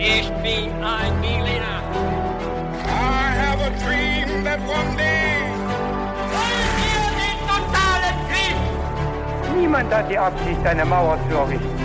[0.00, 1.82] Ich bin ein Berliner.
[2.84, 5.42] I have a dream that one day.
[6.30, 9.56] Wollen wir den totalen Krieg?
[9.56, 11.78] Niemand hat die Absicht, eine Mauer zu errichten.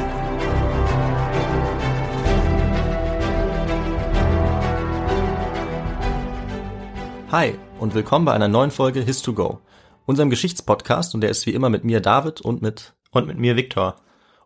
[7.32, 9.58] Hi und willkommen bei einer neuen Folge His2Go,
[10.06, 13.56] unserem Geschichtspodcast und der ist wie immer mit mir David und mit Und mit mir
[13.56, 13.96] Viktor.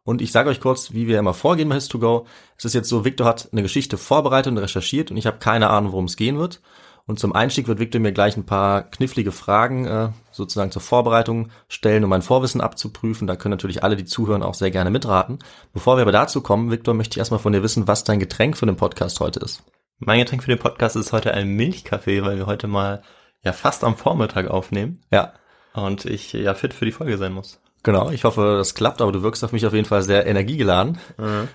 [0.08, 2.23] Und ich sage euch kurz, wie wir immer vorgehen bei His2Go.
[2.58, 5.70] Es ist jetzt so, Viktor hat eine Geschichte vorbereitet und recherchiert und ich habe keine
[5.70, 6.62] Ahnung, worum es gehen wird.
[7.05, 11.50] Und zum Einstieg wird Viktor mir gleich ein paar knifflige Fragen äh, sozusagen zur Vorbereitung
[11.67, 13.28] stellen, um mein Vorwissen abzuprüfen.
[13.28, 15.40] Da können natürlich alle, die zuhören, auch sehr gerne mitraten.
[15.73, 18.55] Bevor wir aber dazu kommen, Viktor, möchte ich erstmal von dir wissen, was dein Getränk
[18.55, 19.64] für den Podcast heute ist.
[20.00, 23.02] Mein Getränk für den Podcast ist heute ein Milchkaffee, weil wir heute mal
[23.44, 25.34] ja fast am Vormittag aufnehmen Ja,
[25.73, 27.59] und ich ja fit für die Folge sein muss.
[27.84, 30.98] Genau, ich hoffe, das klappt, aber du wirkst auf mich auf jeden Fall sehr energiegeladen.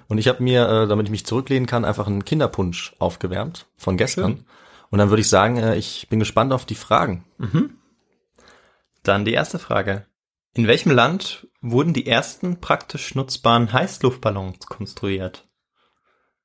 [0.09, 3.97] Und ich habe mir, äh, damit ich mich zurücklehnen kann, einfach einen Kinderpunsch aufgewärmt von
[3.97, 4.37] gestern.
[4.37, 4.45] Schön.
[4.91, 7.25] Und dann würde ich sagen, äh, ich bin gespannt auf die Fragen.
[9.03, 10.06] Dann die erste Frage.
[10.55, 15.48] In welchem Land wurden die ersten praktisch nutzbaren Heißluftballons konstruiert?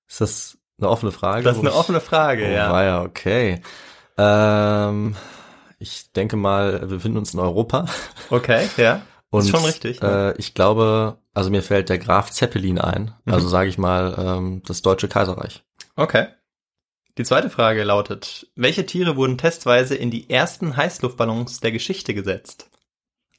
[0.08, 1.44] Ist das eine offene Frage?
[1.44, 2.83] Das ist eine ich- offene Frage, Oh, ja.
[2.83, 3.02] ja.
[3.03, 3.61] okay.
[4.17, 5.16] Ähm,
[5.80, 7.86] ich denke mal, wir befinden uns in Europa.
[8.30, 9.02] Okay, ja.
[9.30, 10.02] Und, ist schon richtig.
[10.02, 10.33] ne?
[10.36, 13.14] Äh, ich glaube, also mir fällt der Graf Zeppelin ein.
[13.25, 13.33] Mhm.
[13.33, 15.64] Also sage ich mal, ähm, das Deutsche Kaiserreich.
[15.95, 16.28] Okay.
[17.17, 22.70] Die zweite Frage lautet, welche Tiere wurden testweise in die ersten Heißluftballons der Geschichte gesetzt?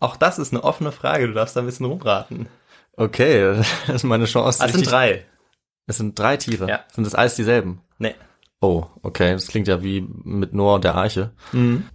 [0.00, 2.48] Auch das ist eine offene Frage, du darfst da ein bisschen rumraten.
[2.96, 4.64] Okay, das ist meine Chance.
[4.64, 5.24] Es sind drei.
[5.86, 6.68] Es sind drei Tiere.
[6.68, 6.84] Ja.
[6.92, 7.80] Sind das alles dieselben?
[7.98, 8.14] Nee.
[8.60, 9.32] Oh, okay.
[9.32, 11.32] Das klingt ja wie mit Noah und der Arche.
[11.52, 11.88] Mhm.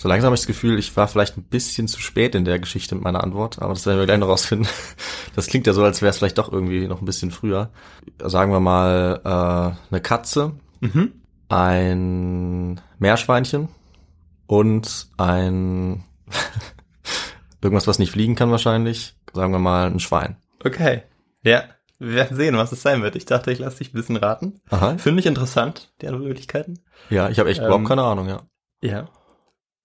[0.00, 2.60] So langsam habe ich das Gefühl, ich war vielleicht ein bisschen zu spät in der
[2.60, 4.68] Geschichte mit meiner Antwort, aber das werden wir gleich noch rausfinden.
[5.34, 7.70] Das klingt ja so, als wäre es vielleicht doch irgendwie noch ein bisschen früher.
[8.20, 11.12] Sagen wir mal äh, eine Katze, Mhm.
[11.48, 13.68] ein Meerschweinchen
[14.46, 16.04] und ein
[17.62, 19.16] irgendwas, was nicht fliegen kann wahrscheinlich.
[19.32, 20.36] Sagen wir mal ein Schwein.
[20.64, 21.02] Okay.
[21.44, 21.64] Ja,
[21.98, 23.16] wir werden sehen, was es sein wird.
[23.16, 24.60] Ich dachte, ich lasse dich ein bisschen raten.
[24.70, 24.96] Aha.
[24.98, 26.80] Finde ich interessant, die anderen Möglichkeiten.
[27.10, 28.42] Ja, ich habe echt Ähm, überhaupt keine Ahnung, ja.
[28.82, 29.08] Ja.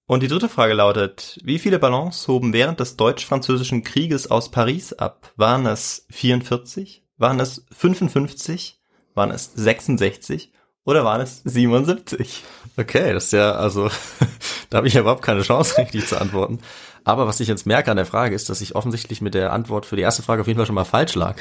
[0.05, 4.91] Und die dritte Frage lautet, wie viele Ballons hoben während des deutsch-französischen Krieges aus Paris
[4.91, 5.31] ab?
[5.37, 7.05] Waren es 44?
[7.17, 8.81] Waren es 55?
[9.15, 10.51] Waren es 66?
[10.83, 12.43] Oder waren es 77?
[12.75, 13.89] Okay, das ist ja, also,
[14.69, 16.59] da habe ich ja überhaupt keine Chance, richtig zu antworten.
[17.05, 19.85] Aber was ich jetzt merke an der Frage ist, dass ich offensichtlich mit der Antwort
[19.85, 21.37] für die erste Frage auf jeden Fall schon mal falsch lag.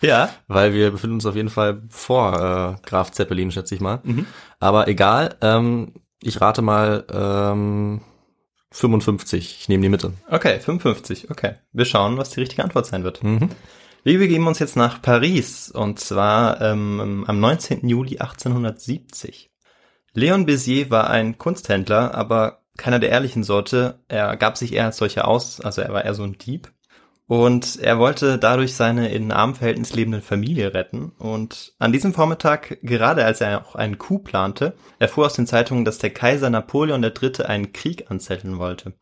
[0.00, 0.30] Ja.
[0.46, 4.00] Weil wir befinden uns auf jeden Fall vor äh, Graf Zeppelin, schätze ich mal.
[4.04, 4.26] Mhm.
[4.58, 5.92] Aber egal, ähm,
[6.26, 8.00] ich rate mal ähm,
[8.72, 9.58] 55.
[9.60, 10.12] Ich nehme die Mitte.
[10.28, 11.30] Okay, 55.
[11.30, 11.54] Okay.
[11.72, 13.22] Wir schauen, was die richtige Antwort sein wird.
[13.22, 13.50] Mhm.
[14.02, 17.88] Wir begeben uns jetzt nach Paris und zwar ähm, am 19.
[17.88, 19.50] Juli 1870.
[20.12, 24.00] Leon Bézier war ein Kunsthändler, aber keiner der ehrlichen Sorte.
[24.08, 26.72] Er gab sich eher als solcher aus, also er war eher so ein Dieb.
[27.28, 31.10] Und er wollte dadurch seine in armen Verhältnis lebende Familie retten.
[31.18, 35.84] Und an diesem Vormittag, gerade als er auch einen Coup plante, erfuhr aus den Zeitungen,
[35.84, 37.44] dass der Kaiser Napoleon III.
[37.44, 38.92] einen Krieg anzetteln wollte.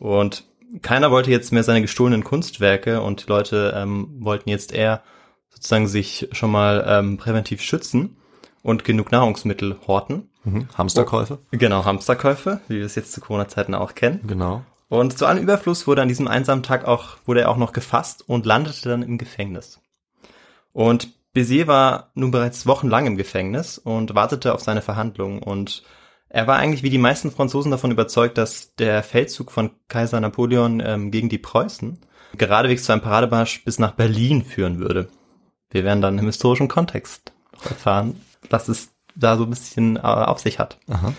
[0.00, 0.44] Und
[0.82, 5.02] keiner wollte jetzt mehr seine gestohlenen Kunstwerke und die Leute ähm, wollten jetzt eher
[5.48, 8.16] sozusagen sich schon mal ähm, präventiv schützen
[8.62, 10.28] und genug Nahrungsmittel horten.
[10.44, 10.68] Mhm.
[10.76, 11.38] Hamsterkäufe.
[11.50, 14.20] Genau, Hamsterkäufe, wie wir es jetzt zu Corona-Zeiten auch kennen.
[14.26, 14.64] Genau.
[14.90, 18.28] Und zu allem Überfluss wurde an diesem einsamen Tag auch, wurde er auch noch gefasst
[18.28, 19.80] und landete dann im Gefängnis.
[20.72, 25.84] Und Bézier war nun bereits wochenlang im Gefängnis und wartete auf seine Verhandlung und
[26.28, 30.80] er war eigentlich wie die meisten Franzosen davon überzeugt, dass der Feldzug von Kaiser Napoleon
[30.80, 31.98] ähm, gegen die Preußen
[32.36, 35.08] geradewegs zu einem Parademarsch bis nach Berlin führen würde.
[35.70, 40.00] Wir werden dann im historischen Kontext noch erfahren, was es da so ein bisschen äh,
[40.00, 40.78] auf sich hat.
[40.88, 41.12] Aha.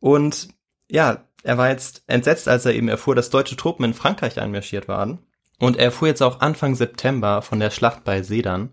[0.00, 0.48] Und
[0.90, 4.88] ja, er war jetzt entsetzt, als er eben erfuhr, dass deutsche Truppen in Frankreich einmarschiert
[4.88, 5.20] waren.
[5.58, 8.70] Und er erfuhr jetzt auch Anfang September von der Schlacht bei Sedan.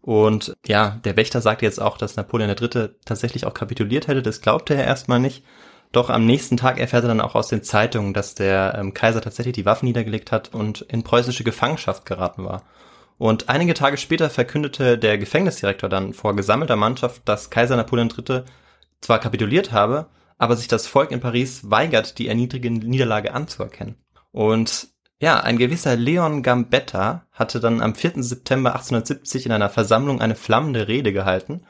[0.00, 2.90] Und ja, der Wächter sagte jetzt auch, dass Napoleon III.
[3.04, 4.22] tatsächlich auch kapituliert hätte.
[4.22, 5.44] Das glaubte er erstmal nicht.
[5.90, 9.20] Doch am nächsten Tag erfährt er dann auch aus den Zeitungen, dass der ähm, Kaiser
[9.20, 12.62] tatsächlich die Waffen niedergelegt hat und in preußische Gefangenschaft geraten war.
[13.18, 18.42] Und einige Tage später verkündete der Gefängnisdirektor dann vor gesammelter Mannschaft, dass Kaiser Napoleon III.
[19.00, 20.06] zwar kapituliert habe,
[20.42, 23.94] aber sich das Volk in Paris weigert, die erniedrigende Niederlage anzuerkennen.
[24.32, 24.88] Und
[25.20, 28.24] ja, ein gewisser Leon Gambetta hatte dann am 4.
[28.24, 31.62] September 1870 in einer Versammlung eine flammende Rede gehalten,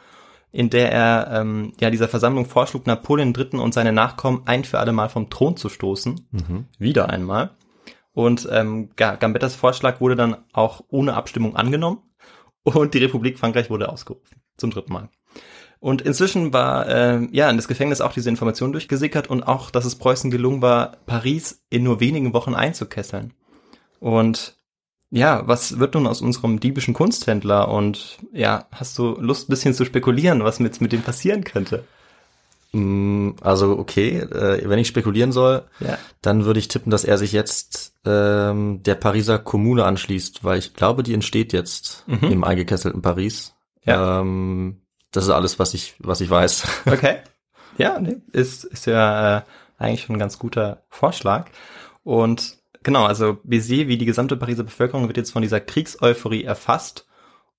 [0.53, 3.59] in der er ähm, ja dieser Versammlung vorschlug, Napoleon III.
[3.59, 6.27] und seine Nachkommen ein für alle Mal vom Thron zu stoßen.
[6.31, 6.65] Mhm.
[6.79, 7.51] Wieder einmal.
[8.15, 11.99] Und ähm, Ga- Gambettas Vorschlag wurde dann auch ohne Abstimmung angenommen
[12.63, 14.41] und die Republik Frankreich wurde ausgerufen.
[14.57, 15.11] Zum dritten Mal.
[15.83, 19.85] Und inzwischen war äh, ja in das Gefängnis auch diese Information durchgesickert und auch, dass
[19.85, 23.35] es Preußen gelungen war, Paris in nur wenigen Wochen einzukesseln.
[23.99, 24.57] Und
[25.11, 27.69] ja, was wird nun aus unserem diebischen Kunsthändler?
[27.69, 31.83] Und ja, hast du Lust, ein bisschen zu spekulieren, was mit, mit dem passieren könnte?
[32.71, 35.99] Mm, Also okay, äh, wenn ich spekulieren soll, Ja.
[36.21, 40.75] dann würde ich tippen, dass er sich jetzt ähm, der Pariser Kommune anschließt, weil ich
[40.75, 43.53] glaube, die entsteht jetzt im eingekesselten Paris.
[43.85, 43.91] Mhm.
[43.91, 44.21] Ja.
[44.21, 44.77] Ähm,
[45.13, 46.67] das ist alles, was ich, was ich weiß.
[46.87, 47.19] Okay.
[47.79, 49.43] Ja, nee, ist, ist ja äh,
[49.79, 51.49] eigentlich schon ein ganz guter Vorschlag.
[52.05, 57.07] Und genau, also Bézier, wie die gesamte Pariser Bevölkerung, wird jetzt von dieser Kriegseuphorie erfasst.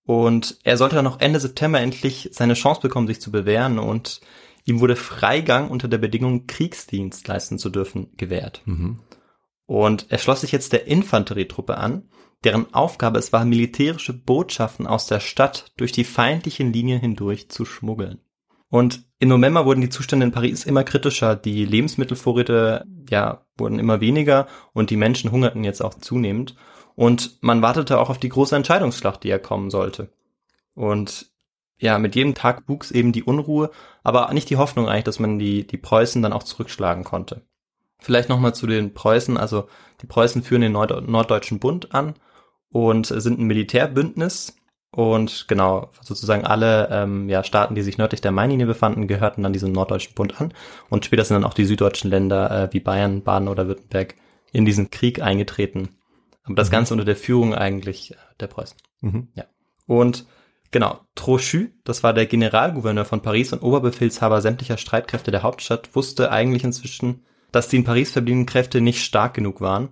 [0.06, 3.80] Und er sollte dann noch Ende September endlich seine Chance bekommen, sich zu bewähren.
[3.80, 4.22] Und
[4.66, 8.62] ihm wurde Freigang unter der Bedingung, Kriegsdienst leisten zu dürfen, gewährt.
[9.66, 12.10] Und er schloss sich jetzt der Infanterietruppe an,
[12.44, 17.66] deren Aufgabe es war, militärische Botschaften aus der Stadt durch die feindlichen Linien hindurch zu
[17.66, 18.20] schmuggeln.
[18.70, 21.36] Und im November wurden die Zustände in Paris immer kritischer.
[21.36, 26.56] Die Lebensmittelvorräte, ja, wurden immer weniger und die Menschen hungerten jetzt auch zunehmend.
[26.96, 30.10] Und man wartete auch auf die große Entscheidungsschlacht, die ja kommen sollte.
[30.74, 31.32] Und
[31.78, 33.70] ja, mit jedem Tag wuchs eben die Unruhe,
[34.04, 37.44] aber nicht die Hoffnung eigentlich, dass man die, die Preußen dann auch zurückschlagen konnte.
[38.00, 39.38] Vielleicht nochmal zu den Preußen.
[39.38, 39.68] Also
[40.02, 42.16] die Preußen führen den Nord Norddeutschen Bund an
[42.74, 44.58] und sind ein Militärbündnis.
[44.92, 49.54] Und genau, sozusagen alle ähm, ja, Staaten, die sich nördlich der Mainlinie befanden, gehörten dann
[49.54, 50.54] diesem Norddeutschen Bund an.
[50.90, 54.16] Und später sind dann auch die süddeutschen Länder äh, wie Bayern, Baden oder Württemberg
[54.52, 55.98] in diesen Krieg eingetreten.
[56.44, 58.78] Aber das Ganze unter der Führung eigentlich äh, der Preußen.
[59.02, 59.30] Mhm.
[59.34, 59.46] Ja.
[59.88, 60.28] Und
[60.72, 66.32] genau, Trochu, das war der Generalgouverneur von Paris und Oberbefehlshaber sämtlicher Streitkräfte der Hauptstadt, wusste
[66.32, 69.90] eigentlich inzwischen, dass die in Paris verbliebenen Kräfte nicht stark genug waren,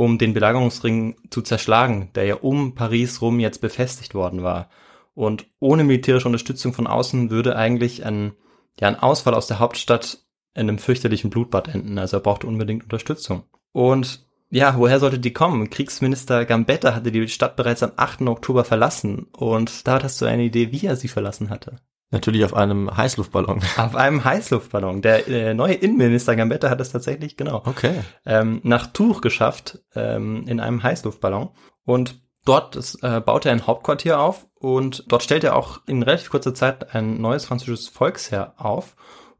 [0.00, 4.70] um den Belagerungsring zu zerschlagen, der ja um Paris rum jetzt befestigt worden war.
[5.12, 8.32] Und ohne militärische Unterstützung von außen würde eigentlich ein,
[8.80, 10.24] ja, ein Ausfall aus der Hauptstadt
[10.54, 11.98] in einem fürchterlichen Blutbad enden.
[11.98, 13.42] Also er brauchte unbedingt Unterstützung.
[13.72, 15.68] Und ja, woher sollte die kommen?
[15.68, 18.22] Kriegsminister Gambetta hatte die Stadt bereits am 8.
[18.22, 19.26] Oktober verlassen.
[19.36, 21.76] Und da hast du eine Idee, wie er sie verlassen hatte.
[22.12, 23.60] Natürlich auf einem Heißluftballon.
[23.76, 25.00] Auf einem Heißluftballon.
[25.00, 28.00] Der äh, neue Innenminister Gambetta hat es tatsächlich, genau, Okay.
[28.26, 31.50] ähm, nach Tours geschafft, ähm, in einem Heißluftballon.
[31.84, 36.02] Und dort das, äh, baute er ein Hauptquartier auf und dort stellte er auch in
[36.02, 38.96] relativ kurzer Zeit ein neues französisches Volksheer auf.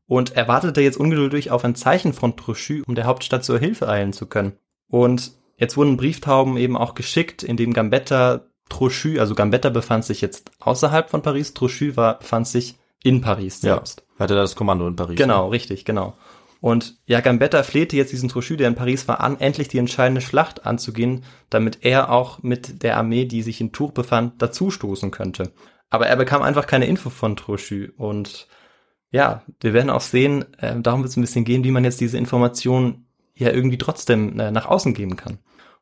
[0.07, 3.89] Und er wartete jetzt ungeduldig auf ein Zeichen von Trochu, um der Hauptstadt zur Hilfe
[3.89, 4.53] eilen zu können.
[4.89, 10.23] Und jetzt wurden Brieftauben eben auch geschickt, in dem Gambetta Trochu, also Gambetta befand sich
[10.23, 13.75] jetzt außerhalb von Paris, Trochu war, befand sich in Paris Ja.
[13.75, 14.03] selbst.
[14.19, 15.19] Hatte da das Kommando in Paris.
[15.19, 16.15] Genau, richtig, genau.
[16.63, 20.21] Und ja, Gambetta flehte jetzt diesen Trochu, der in Paris war, an, endlich die entscheidende
[20.21, 25.53] Schlacht anzugehen, damit er auch mit der Armee, die sich in Tours befand, dazustoßen könnte.
[25.89, 28.47] Aber er bekam einfach keine Info von Trochu und
[29.11, 32.01] ja, wir werden auch sehen, äh, darum wird es ein bisschen gehen, wie man jetzt
[32.01, 35.39] diese Informationen ja irgendwie trotzdem äh, nach außen geben kann.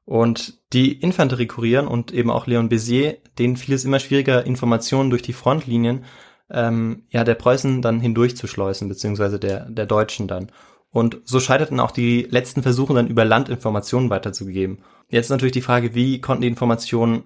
[0.08, 5.20] Und die Infanteriekurieren und eben auch Leon Bézier, denen fiel es immer schwieriger, Informationen durch
[5.20, 6.06] die Frontlinien
[6.48, 10.50] ähm, ja, der Preußen dann hindurchzuschleusen, beziehungsweise der, der Deutschen dann.
[10.88, 14.78] Und so scheiterten auch die letzten Versuche, dann über Land Informationen weiterzugeben.
[15.10, 17.24] Jetzt natürlich die Frage, wie konnten die Informationen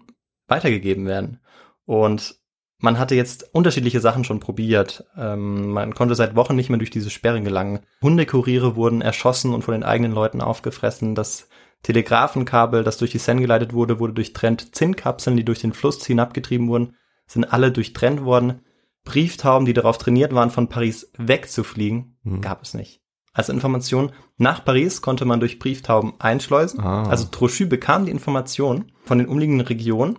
[0.49, 1.39] weitergegeben werden?
[1.85, 2.35] Und
[2.79, 5.05] man hatte jetzt unterschiedliche Sachen schon probiert.
[5.17, 7.79] Ähm, man konnte seit Wochen nicht mehr durch diese Sperre gelangen.
[8.03, 11.15] Hundekuriere wurden erschossen und von den eigenen Leuten aufgefressen.
[11.15, 11.49] Das
[11.83, 14.75] Telegrafenkabel, das durch die Seine geleitet wurde, wurde durchtrennt.
[14.75, 16.97] Zinnkapseln, die durch den Fluss hinabgetrieben wurden,
[17.27, 18.63] sind alle durchtrennt worden.
[19.05, 23.03] Brieftauben, die darauf trainiert waren, von Paris wegzufliegen, gab es nicht.
[23.33, 26.81] Als Information nach Paris konnte man durch Brieftauben einschleusen.
[26.81, 27.09] Ah.
[27.09, 30.19] Also Trochu bekam die Information von den umliegenden Regionen,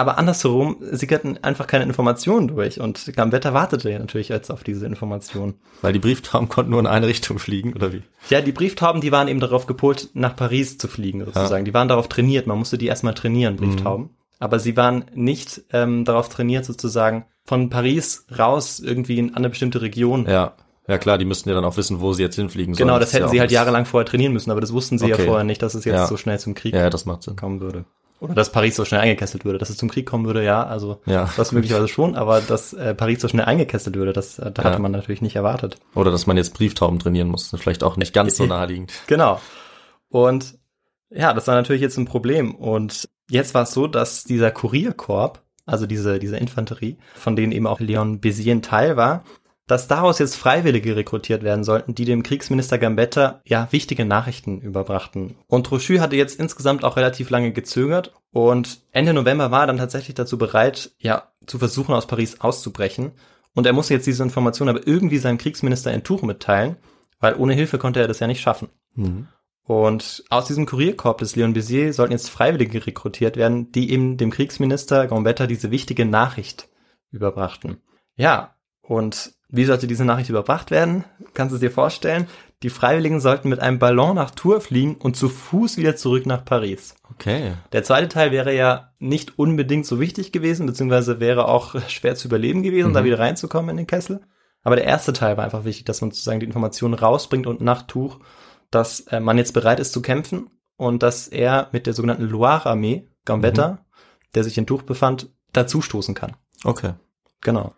[0.00, 4.86] aber andersherum sickerten einfach keine Informationen durch und Gambetta wartete ja natürlich jetzt auf diese
[4.86, 5.54] Information.
[5.82, 8.02] Weil die Brieftauben konnten nur in eine Richtung fliegen, oder wie?
[8.28, 11.64] Ja, die Brieftauben, die waren eben darauf gepolt, nach Paris zu fliegen sozusagen.
[11.64, 14.10] Die waren darauf trainiert, man musste die erstmal trainieren, Brieftauben.
[14.38, 19.82] Aber sie waren nicht ähm, darauf trainiert, sozusagen von Paris raus irgendwie in eine bestimmte
[19.82, 20.26] Region.
[20.26, 20.54] Ja.
[20.88, 22.88] Ja klar, die müssten ja dann auch wissen, wo sie jetzt hinfliegen sollen.
[22.88, 24.98] Genau, das ja hätten auch sie halt das- jahrelang vorher trainieren müssen, aber das wussten
[24.98, 25.22] sie Okay.
[25.22, 26.06] ja vorher nicht, dass es jetzt Ja.
[26.06, 27.36] so schnell zum Krieg Ja, ja, das macht Sinn.
[27.36, 27.84] kommen würde.
[28.20, 29.58] Oder dass Paris so schnell eingekesselt würde.
[29.58, 31.30] Dass es zum Krieg kommen würde, ja, also Ja.
[31.36, 34.70] das möglicherweise schon, aber dass äh, Paris so schnell eingekesselt würde, das äh, da Ja.
[34.70, 35.78] hatte man natürlich nicht erwartet.
[35.94, 37.50] Oder dass man jetzt Brieftauben trainieren muss.
[37.56, 38.92] Vielleicht auch nicht ganz so naheliegend.
[39.06, 39.40] Genau.
[40.08, 40.58] Und
[41.10, 42.54] ja, das war natürlich jetzt ein Problem.
[42.54, 47.66] Und jetzt war es so, dass dieser Kurierkorb, also diese, diese Infanterie, von denen eben
[47.66, 49.24] auch Leon Bézier ein Teil war,
[49.70, 55.36] dass daraus jetzt Freiwillige rekrutiert werden sollten, die dem Kriegsminister Gambetta ja wichtige Nachrichten überbrachten.
[55.46, 59.76] Und Trochu hatte jetzt insgesamt auch relativ lange gezögert und Ende November war er dann
[59.76, 63.12] tatsächlich dazu bereit, ja, zu versuchen, aus Paris auszubrechen.
[63.54, 66.76] Und er musste jetzt diese Information aber irgendwie seinem Kriegsminister in Tuch mitteilen,
[67.20, 68.70] weil ohne Hilfe konnte er das ja nicht schaffen.
[68.94, 69.28] Mhm.
[69.62, 74.30] Und aus diesem Kurierkorps des Leon Bézier sollten jetzt Freiwillige rekrutiert werden, die eben dem
[74.30, 76.68] Kriegsminister Gambetta diese wichtige Nachricht
[77.12, 77.80] überbrachten.
[78.16, 81.04] Ja, und wie sollte diese Nachricht überbracht werden?
[81.34, 82.26] Kannst du es dir vorstellen?
[82.62, 86.44] Die Freiwilligen sollten mit einem Ballon nach Tours fliegen und zu Fuß wieder zurück nach
[86.44, 86.94] Paris.
[87.10, 87.54] Okay.
[87.72, 92.28] Der zweite Teil wäre ja nicht unbedingt so wichtig gewesen, beziehungsweise wäre auch schwer zu
[92.28, 92.94] überleben gewesen, Mhm.
[92.94, 94.20] da wieder reinzukommen in den Kessel.
[94.62, 97.82] Aber der erste Teil war einfach wichtig, dass man sozusagen die Informationen rausbringt und nach
[97.82, 98.20] Tuch,
[98.70, 103.08] dass äh, man jetzt bereit ist zu kämpfen und dass er mit der sogenannten Loire-Armee,
[103.24, 103.86] Gambetta,
[104.34, 106.36] der sich in Tuch befand, dazustoßen kann.
[106.64, 106.92] Okay.
[107.40, 107.72] Genau.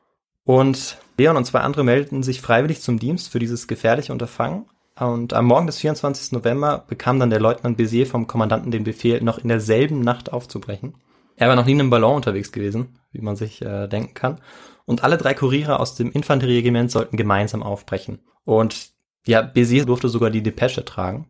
[0.45, 4.66] Und Leon und zwei andere meldeten sich freiwillig zum Dienst für dieses gefährliche Unterfangen.
[4.99, 6.33] Und am Morgen des 24.
[6.33, 10.95] November bekam dann der Leutnant Bézier vom Kommandanten den Befehl, noch in derselben Nacht aufzubrechen.
[11.37, 14.40] Er war noch nie in einem Ballon unterwegs gewesen, wie man sich äh, denken kann.
[14.85, 18.21] Und alle drei Kuriere aus dem Infanterieregiment sollten gemeinsam aufbrechen.
[18.45, 18.90] Und
[19.26, 21.28] ja, Bézier durfte sogar die Depesche tragen.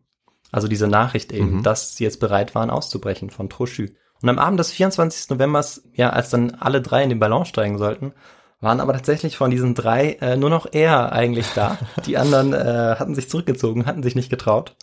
[0.50, 1.62] Also diese Nachricht eben, Mhm.
[1.62, 3.86] dass sie jetzt bereit waren, auszubrechen von Trochu.
[4.20, 5.30] Und am Abend des 24.
[5.30, 8.12] Novembers, ja, als dann alle drei in den Ballon steigen sollten,
[8.62, 11.78] waren aber tatsächlich von diesen drei äh, nur noch er eigentlich da.
[12.06, 14.76] Die anderen äh, hatten sich zurückgezogen, hatten sich nicht getraut.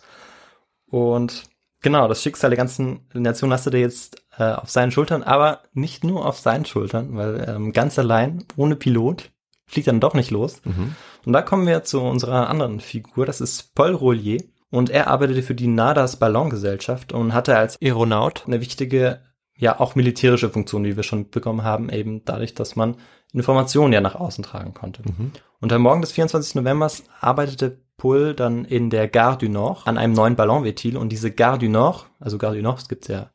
[0.86, 1.44] Und
[1.80, 6.26] genau, das Schicksal der ganzen Nation lastete jetzt äh, auf seinen Schultern, aber nicht nur
[6.26, 9.30] auf seinen Schultern, weil ähm, ganz allein, ohne Pilot,
[9.66, 10.60] fliegt dann doch nicht los.
[10.64, 10.94] Mhm.
[11.24, 14.42] Und da kommen wir zu unserer anderen Figur, das ist Paul Rollier.
[14.70, 19.20] Und er arbeitete für die Nadas Ballongesellschaft und hatte als Aeronaut eine wichtige,
[19.60, 22.96] ja auch militärische Funktion, wie wir schon mitbekommen haben, eben dadurch, dass man
[23.32, 25.02] Informationen ja nach außen tragen konnte.
[25.02, 25.32] Mhm.
[25.60, 26.56] Und am Morgen des 24.
[26.56, 31.30] Novembers arbeitete Paul dann in der Gare du Nord an einem neuen Ballonventil und diese
[31.30, 33.30] Gare du Nord, also Gare du Nord, das gibt's ja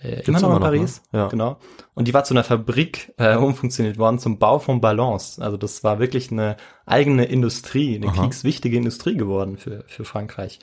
[0.00, 1.20] äh, immer noch in noch, Paris, ne?
[1.20, 1.28] Ja.
[1.28, 1.58] genau.
[1.94, 5.38] Und die war zu einer Fabrik äh, umfunktioniert worden zum Bau von Ballons.
[5.38, 6.56] Also das war wirklich eine
[6.86, 8.22] eigene Industrie, eine Aha.
[8.22, 10.58] kriegswichtige Industrie geworden für, für Frankreich.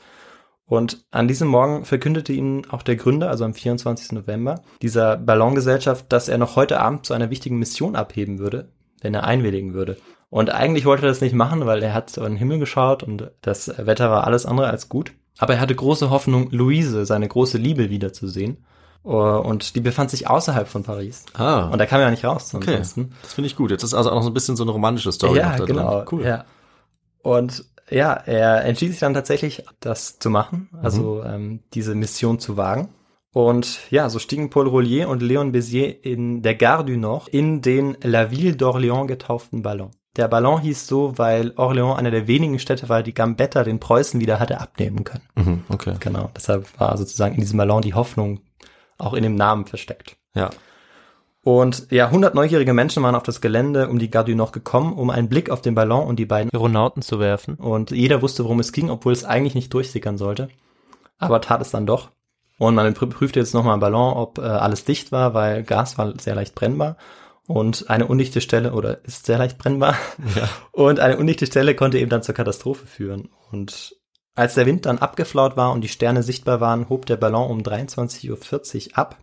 [0.65, 4.13] Und an diesem Morgen verkündete ihn auch der Gründer, also am 24.
[4.13, 8.69] November, dieser Ballongesellschaft, dass er noch heute Abend zu einer wichtigen Mission abheben würde,
[9.01, 9.97] wenn er einwilligen würde.
[10.29, 13.29] Und eigentlich wollte er das nicht machen, weil er hat in den Himmel geschaut und
[13.41, 15.13] das Wetter war alles andere als gut.
[15.37, 18.65] Aber er hatte große Hoffnung, Luise, seine große Liebe, wiederzusehen.
[19.05, 21.25] Uh, Und die befand sich außerhalb von Paris.
[21.33, 21.65] Ah.
[21.65, 22.71] Und da kam er nicht raus okay.
[22.71, 23.13] ansonsten.
[23.21, 23.69] Das finde ich gut.
[23.69, 25.39] Jetzt ist also auch noch so ein bisschen so eine romantische Story.
[25.39, 25.97] Ja, genau.
[25.97, 26.07] Drin.
[26.09, 26.25] Cool.
[26.25, 26.45] Ja.
[27.21, 31.33] Und ja, er entschied sich dann tatsächlich, das zu machen, also Mhm.
[31.33, 32.89] ähm, diese Mission zu wagen.
[33.33, 37.61] Und ja, so stiegen Paul Rollier und Léon Bézier in der Gare du Nord in
[37.61, 39.89] den La Ville d'Orléans getauften Ballon.
[40.15, 44.21] Der Ballon hieß so, weil Orléans einer der wenigen Städte war, die Gambetta den Preußen
[44.21, 45.23] wieder hatte abnehmen können.
[45.35, 45.63] Mhm.
[45.69, 45.95] Okay.
[45.99, 48.41] Genau, deshalb war sozusagen in diesem Ballon die Hoffnung
[48.99, 50.15] auch in dem Namen versteckt.
[50.35, 50.51] Ja.
[51.43, 54.93] Und ja, 100 neugierige Menschen waren auf das Gelände um die Gare du Nord gekommen,
[54.93, 57.55] um einen Blick auf den Ballon und die beiden Aeronauten zu werfen.
[57.55, 60.47] Und jeder wusste, worum es ging, obwohl es eigentlich nicht durchsickern sollte.
[61.17, 62.11] Aber tat es dann doch.
[62.59, 65.97] Und man prü- prüfte jetzt nochmal am Ballon, ob äh, alles dicht war, weil Gas
[65.97, 66.97] war sehr leicht brennbar.
[67.45, 69.95] Und eine undichte Stelle, oder ist sehr leicht brennbar.
[70.35, 70.47] Ja.
[70.71, 73.29] Und eine undichte Stelle konnte eben dann zur Katastrophe führen.
[73.51, 73.97] Und
[74.33, 77.59] als der Wind dann abgeflaut war und die Sterne sichtbar waren, hob der Ballon um
[77.59, 78.29] 23.40
[78.91, 79.17] Uhr ab.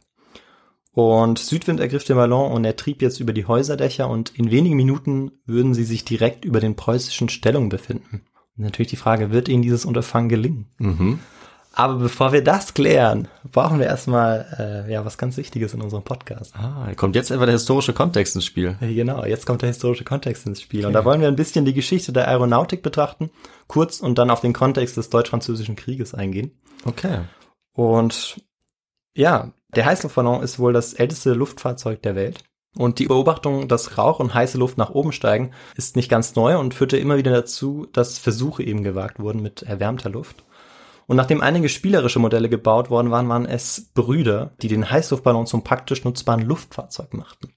[0.93, 4.77] Und Südwind ergriff den Ballon und er trieb jetzt über die Häuserdächer und in wenigen
[4.77, 8.23] Minuten würden sie sich direkt über den preußischen Stellungen befinden.
[8.57, 10.67] Und natürlich die Frage, wird ihnen dieses Unterfangen gelingen?
[10.79, 11.21] Mhm.
[11.73, 16.03] Aber bevor wir das klären, brauchen wir erstmal äh, ja was ganz Wichtiges in unserem
[16.03, 16.55] Podcast.
[16.57, 18.77] Ah, kommt jetzt etwa der historische Kontext ins Spiel.
[18.81, 20.85] Genau, jetzt kommt der historische Kontext ins Spiel.
[20.85, 23.31] Und da wollen wir ein bisschen die Geschichte der Aeronautik betrachten,
[23.69, 26.51] kurz und dann auf den Kontext des Deutsch-Französischen Krieges eingehen.
[26.85, 27.21] Okay.
[27.73, 28.41] Und
[29.15, 32.45] ja, der Heißluftballon ist wohl das älteste Luftfahrzeug der Welt.
[32.77, 36.57] Und die Beobachtung, dass Rauch und heiße Luft nach oben steigen, ist nicht ganz neu
[36.57, 40.45] und führte immer wieder dazu, dass Versuche eben gewagt wurden mit erwärmter Luft.
[41.09, 45.65] Und nachdem einige spielerische Modelle gebaut worden waren, waren es Brüder, die den Heißluftballon zum
[45.65, 47.53] praktisch nutzbaren Luftfahrzeug machten.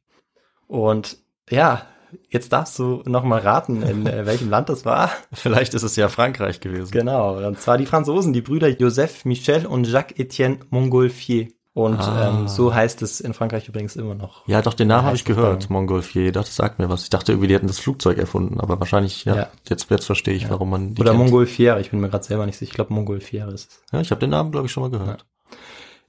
[0.66, 1.20] Und
[1.52, 1.86] ja,
[2.30, 5.12] jetzt darfst du noch mal raten, in äh, welchem Land das war.
[5.32, 6.90] Vielleicht ist es ja Frankreich gewesen.
[6.90, 11.50] Genau, und zwar die Franzosen, die Brüder Joseph Michel und Jacques-Étienne Montgolfier.
[11.76, 12.30] Und Ah.
[12.30, 14.48] ähm, so heißt es in Frankreich übrigens immer noch.
[14.48, 16.32] Ja, doch, den Namen habe ich gehört, Montgolfier.
[16.32, 17.02] Doch, das sagt mir was.
[17.04, 19.48] Ich dachte irgendwie, die hätten das Flugzeug erfunden, aber wahrscheinlich, ja, Ja.
[19.68, 21.24] jetzt, jetzt verstehe ich, warum man die Oder kennt.
[21.24, 22.70] Montgolfier, ich bin mir gerade selber nicht sicher.
[22.70, 23.82] Ich glaube, Montgolfier ist es.
[23.92, 25.26] Ja, ich habe den Namen, glaube ich, schon mal gehört.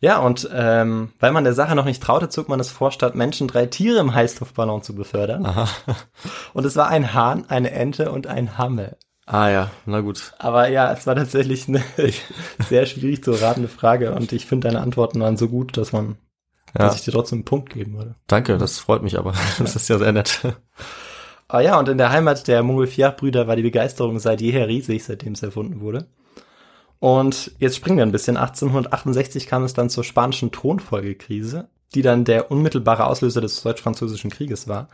[0.00, 3.14] Ja, und ähm, weil man der Sache noch nicht traute, zog man es vor, statt
[3.14, 5.46] Menschen drei Tiere im Heißluftballon zu befördern.
[5.46, 5.66] Aha.
[6.52, 8.98] Und es war ein Hahn, eine Ente und ein Hammel.
[9.26, 10.32] Ah ja, na gut.
[10.38, 11.82] Aber ja, es war tatsächlich eine
[12.68, 16.16] sehr schwierig zu ratende Frage und ich finde deine Antworten waren so gut, dass man,
[16.76, 18.16] Ja, dass ich dir trotzdem einen Punkt geben würde.
[18.26, 19.32] danke, das freut mich aber.
[19.58, 20.40] Das ist ja sehr nett.
[21.48, 25.34] Ah ja, und in der Heimat der Montgolfier-Brüder war die Begeisterung seit jeher riesig, seitdem
[25.34, 26.06] es erfunden wurde.
[26.98, 28.36] Und jetzt springen wir ein bisschen.
[28.38, 34.68] 1868 kam es dann zur spanischen Thronfolgekrise, die dann der unmittelbare Auslöser des Deutsch-Französischen Krieges
[34.68, 34.88] war.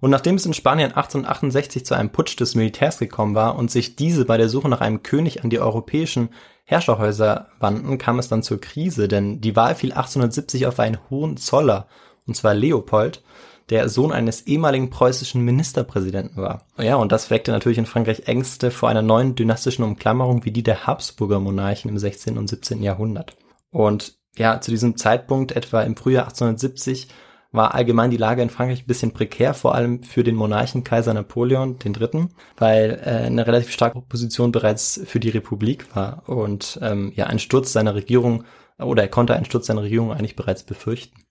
[0.00, 3.96] Und nachdem es in Spanien 1868 zu einem Putsch des Militärs gekommen war und sich
[3.96, 6.30] diese bei der Suche nach einem König an die europäischen
[6.64, 11.86] Herrscherhäuser wandten, kam es dann zur Krise, denn die Wahl fiel 1870 auf einen Hohenzoller,
[12.26, 13.22] und zwar Leopold,
[13.70, 16.66] der Sohn eines ehemaligen preußischen Ministerpräsidenten war.
[16.78, 20.62] Ja, und das weckte natürlich in Frankreich Ängste vor einer neuen dynastischen Umklammerung wie die
[20.62, 22.36] der Habsburger Monarchen im 16.
[22.36, 22.82] und 17.
[22.82, 23.36] Jahrhundert.
[23.70, 27.08] Und ja, zu diesem Zeitpunkt, etwa im Frühjahr 1870,
[27.52, 31.14] war allgemein die Lage in Frankreich ein bisschen prekär, vor allem für den Monarchen Kaiser
[31.14, 37.12] Napoleon III., weil äh, eine relativ starke Opposition bereits für die Republik war und ähm,
[37.16, 38.44] ja, ein Sturz seiner Regierung
[38.78, 41.24] oder er konnte einen Sturz seiner Regierung eigentlich bereits befürchten.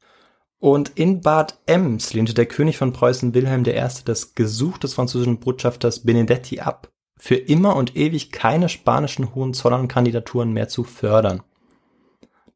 [0.59, 3.73] Und in Bad Ems lehnte der König von Preußen Wilhelm I.
[4.03, 10.67] das Gesuch des französischen Botschafters Benedetti ab, für immer und ewig keine spanischen Hohenzollern-Kandidaturen mehr
[10.67, 11.43] zu fördern.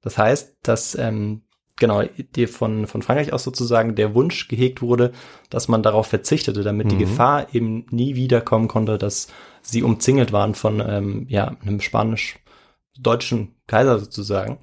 [0.02, 1.43] Das heißt, dass ähm,
[1.76, 2.04] genau
[2.36, 5.12] die von, von Frankreich aus sozusagen der Wunsch gehegt wurde,
[5.50, 6.90] dass man darauf verzichtete, damit mhm.
[6.92, 9.28] die Gefahr eben nie wiederkommen konnte, dass
[9.62, 14.60] sie umzingelt waren von ähm, ja, einem spanisch-deutschen Kaiser sozusagen.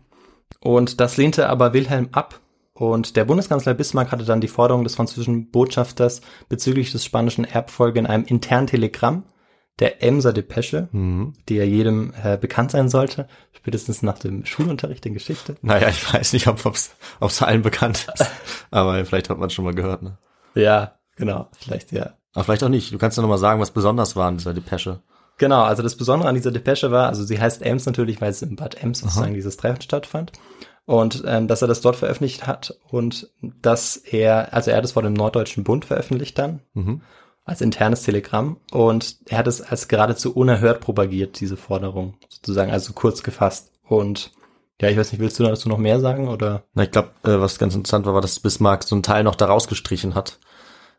[0.61, 2.41] Und das lehnte aber Wilhelm ab
[2.81, 7.99] und der Bundeskanzler Bismarck hatte dann die Forderung des französischen Botschafters bezüglich des spanischen Erbfolge
[7.99, 9.25] in einem internen Telegramm
[9.81, 11.33] der Emser Depesche, mhm.
[11.49, 15.57] die ja jedem äh, bekannt sein sollte, spätestens nach dem Schulunterricht in Geschichte.
[15.63, 18.31] Naja, ich weiß nicht, ob es allen bekannt ist,
[18.71, 20.03] aber vielleicht hat man schon mal gehört.
[20.03, 20.19] Ne?
[20.55, 22.15] Ja, genau, vielleicht ja.
[22.35, 22.93] Aber vielleicht auch nicht.
[22.93, 25.01] Du kannst ja noch mal sagen, was besonders war an dieser Depesche.
[25.39, 28.43] Genau, also das Besondere an dieser Depesche war, also sie heißt Ems natürlich, weil es
[28.43, 30.33] in Bad Ems sozusagen dieses Treffen stattfand
[30.85, 34.93] und ähm, dass er das dort veröffentlicht hat und dass er, also er hat es
[34.93, 37.01] vor dem Norddeutschen Bund veröffentlicht dann, mhm.
[37.45, 42.93] Als internes Telegramm und er hat es als geradezu unerhört propagiert, diese Forderung, sozusagen, also
[42.93, 43.73] kurz gefasst.
[43.83, 44.33] Und
[44.81, 46.65] ja, ich weiß nicht, willst du dazu noch mehr sagen oder?
[46.75, 49.35] Na, ich glaube, äh, was ganz interessant war, war, dass Bismarck so einen Teil noch
[49.35, 50.39] daraus gestrichen hat,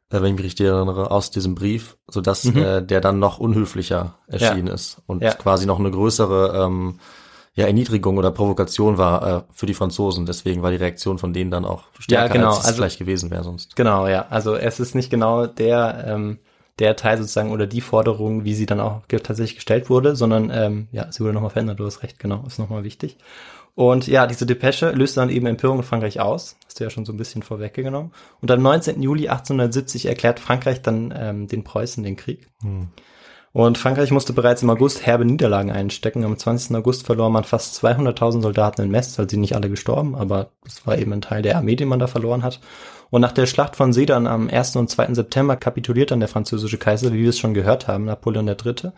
[0.09, 2.57] äh, wenn ich mich richtig erinnere, aus diesem Brief, so dass mhm.
[2.57, 4.73] äh, der dann noch unhöflicher erschienen ja.
[4.73, 5.33] ist und ja.
[5.33, 6.99] quasi noch eine größere ähm,
[7.53, 10.25] ja, Erniedrigung oder Provokation war äh, für die Franzosen.
[10.25, 12.47] Deswegen war die Reaktion von denen dann auch stärker, ja, genau.
[12.49, 13.75] als es also, vielleicht gewesen wäre sonst.
[13.75, 14.25] Genau, ja.
[14.29, 16.39] Also es ist nicht genau der, ähm,
[16.79, 20.87] der Teil sozusagen oder die Forderung, wie sie dann auch tatsächlich gestellt wurde, sondern ähm,
[20.91, 23.17] ja, sie wurde nochmal verändert, du hast recht, genau, ist nochmal wichtig.
[23.75, 26.57] Und ja, diese Depesche löste dann eben Empörung in Frankreich aus.
[26.65, 28.11] Hast du ja schon so ein bisschen vorweggenommen.
[28.41, 29.01] Und am 19.
[29.01, 32.47] Juli 1870 erklärt Frankreich dann ähm, den Preußen den Krieg.
[32.61, 32.89] Hm.
[33.53, 36.23] Und Frankreich musste bereits im August herbe Niederlagen einstecken.
[36.23, 36.75] Am 20.
[36.75, 40.97] August verlor man fast 200.000 Soldaten in Metz, also nicht alle gestorben, aber das war
[40.97, 42.61] eben ein Teil der Armee, den man da verloren hat.
[43.09, 44.77] Und nach der Schlacht von Sedan am 1.
[44.77, 45.15] und 2.
[45.15, 48.91] September kapituliert dann der französische Kaiser, wie wir es schon gehört haben, Napoleon III.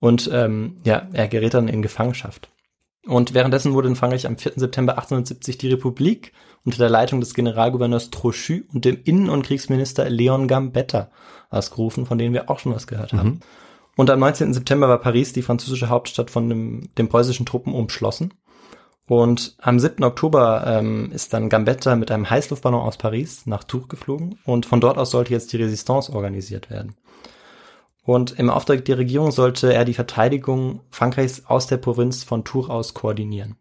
[0.00, 2.50] Und ähm, ja, er gerät dann in Gefangenschaft.
[3.06, 4.54] Und währenddessen wurde in Frankreich am 4.
[4.56, 6.32] September 1870 die Republik
[6.64, 11.10] unter der Leitung des Generalgouverneurs Trochu und dem Innen- und Kriegsminister Leon Gambetta
[11.50, 13.28] ausgerufen, von denen wir auch schon was gehört haben.
[13.28, 13.40] Mhm.
[13.96, 14.54] Und am 19.
[14.54, 18.34] September war Paris, die französische Hauptstadt, von dem, den preußischen Truppen umschlossen.
[19.06, 20.04] Und am 7.
[20.04, 24.80] Oktober ähm, ist dann Gambetta mit einem Heißluftballon aus Paris nach Tours geflogen und von
[24.80, 26.94] dort aus sollte jetzt die Resistance organisiert werden.
[28.04, 32.70] Und im Auftrag der Regierung sollte er die Verteidigung Frankreichs aus der Provinz von Tours
[32.70, 33.56] aus koordinieren.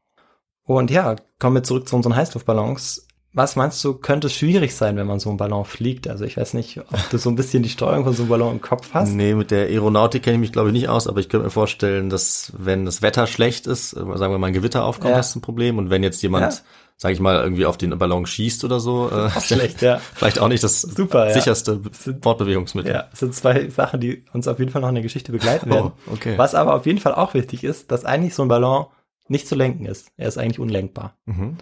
[0.63, 3.07] Und ja, kommen wir zurück zu unseren Heißluftballons.
[3.33, 6.09] Was meinst du, könnte schwierig sein, wenn man so einen Ballon fliegt?
[6.09, 8.51] Also ich weiß nicht, ob du so ein bisschen die Steuerung von so einem Ballon
[8.53, 9.13] im Kopf hast.
[9.13, 11.51] Nee, mit der Aeronautik kenne ich mich glaube ich nicht aus, aber ich könnte mir
[11.51, 15.17] vorstellen, dass wenn das Wetter schlecht ist, sagen wir mal ein Gewitter aufkommt, ja.
[15.17, 15.77] das ist ein Problem.
[15.77, 16.59] Und wenn jetzt jemand, ja.
[16.97, 20.01] sage ich mal, irgendwie auf den Ballon schießt oder so, äh, schlecht, ja.
[20.13, 21.79] vielleicht auch nicht das Super, sicherste.
[22.21, 22.91] Fortbewegungsmittel.
[22.91, 25.69] Ja, das sind zwei Sachen, die uns auf jeden Fall noch in der Geschichte begleiten
[25.69, 25.93] werden.
[26.07, 26.37] Oh, okay.
[26.37, 28.87] Was aber auf jeden Fall auch wichtig ist, dass eigentlich so ein Ballon
[29.29, 30.09] nicht zu lenken ist.
[30.17, 31.15] Er ist eigentlich unlenkbar.
[31.25, 31.55] Mhm.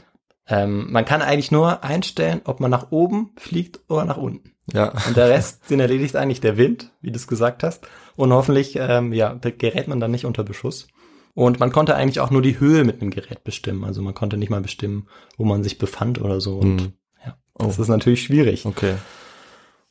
[0.49, 4.53] Ähm, man kann eigentlich nur einstellen, ob man nach oben fliegt oder nach unten.
[4.73, 4.93] Ja.
[5.07, 7.87] Und der Rest, den erledigt eigentlich der Wind, wie du es gesagt hast.
[8.15, 10.87] Und hoffentlich, ähm, ja, gerät man dann nicht unter Beschuss.
[11.35, 13.83] Und man konnte eigentlich auch nur die Höhe mit einem Gerät bestimmen.
[13.83, 15.07] Also man konnte nicht mal bestimmen,
[15.37, 16.57] wo man sich befand oder so.
[16.57, 16.93] Und hm.
[17.25, 17.81] ja, das oh.
[17.83, 18.65] ist natürlich schwierig.
[18.65, 18.95] Okay.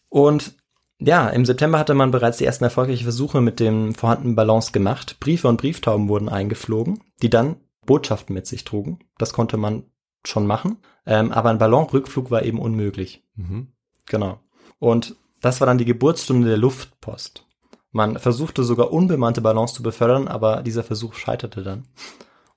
[0.08, 0.54] Und
[1.00, 5.18] ja, im September hatte man bereits die ersten erfolgreichen Versuche mit dem vorhandenen Balance gemacht.
[5.20, 8.98] Briefe und Brieftauben wurden eingeflogen, die dann Botschaften mit sich trugen.
[9.16, 9.84] Das konnte man
[10.26, 13.24] schon machen, ähm, aber ein Ballonrückflug war eben unmöglich.
[13.36, 13.68] Mhm.
[14.06, 14.40] Genau.
[14.78, 17.46] Und das war dann die Geburtsstunde der Luftpost.
[17.90, 21.86] Man versuchte sogar unbemannte Ballons zu befördern, aber dieser Versuch scheiterte dann.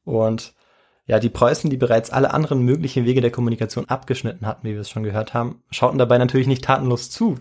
[0.04, 0.54] Und
[1.06, 4.82] ja, die Preußen, die bereits alle anderen möglichen Wege der Kommunikation abgeschnitten hatten, wie wir
[4.82, 7.38] es schon gehört haben, schauten dabei natürlich nicht tatenlos zu.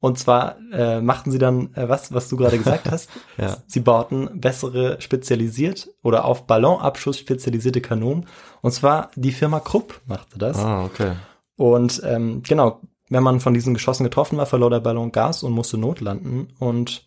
[0.00, 3.10] Und zwar äh, machten sie dann äh, was, was du gerade gesagt hast.
[3.36, 3.58] Ja.
[3.66, 8.26] Sie bauten bessere spezialisiert oder auf Ballonabschuss spezialisierte Kanonen.
[8.62, 10.56] Und zwar die Firma Krupp machte das.
[10.56, 11.12] Ah, okay.
[11.56, 15.52] Und ähm, genau, wenn man von diesen Geschossen getroffen war, verlor der Ballon Gas und
[15.52, 16.48] musste notlanden.
[16.58, 17.06] Und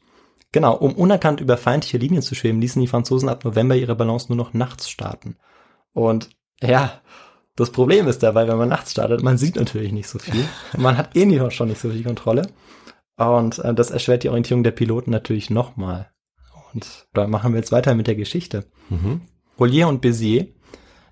[0.52, 4.30] genau, um unerkannt über feindliche Linien zu schweben, ließen die Franzosen ab November ihre Ballons
[4.30, 5.38] nur noch nachts starten.
[5.94, 6.30] Und
[6.62, 7.02] ja,
[7.56, 10.46] das Problem ist dabei, wenn man nachts startet, man sieht natürlich nicht so viel.
[10.78, 12.48] Man hat eh nicht, schon nicht so viel Kontrolle.
[13.18, 16.10] Und äh, das erschwert die Orientierung der Piloten natürlich nochmal.
[16.74, 18.66] Und da machen wir jetzt weiter mit der Geschichte.
[18.90, 19.22] Mhm.
[19.60, 20.48] Rollier und Bézier,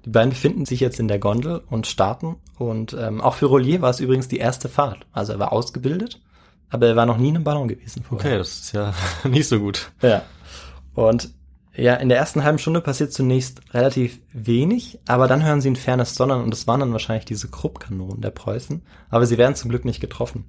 [0.06, 2.38] die beiden befinden sich jetzt in der Gondel und starten.
[2.58, 5.06] Und ähm, auch für Rollier war es übrigens die erste Fahrt.
[5.12, 6.22] Also er war ausgebildet,
[6.70, 8.32] aber er war noch nie in einem Ballon gewesen vorher.
[8.32, 8.94] Okay, das ist ja
[9.30, 9.92] nicht so gut.
[10.02, 10.24] Ja.
[10.96, 11.32] Und
[11.74, 15.78] ja, in der ersten halben Stunde passiert zunächst relativ wenig, aber dann hören sie ein
[15.78, 18.84] fernes Donnern und das waren dann wahrscheinlich diese Kruppkanonen der Preußen.
[19.10, 20.48] Aber sie werden zum Glück nicht getroffen.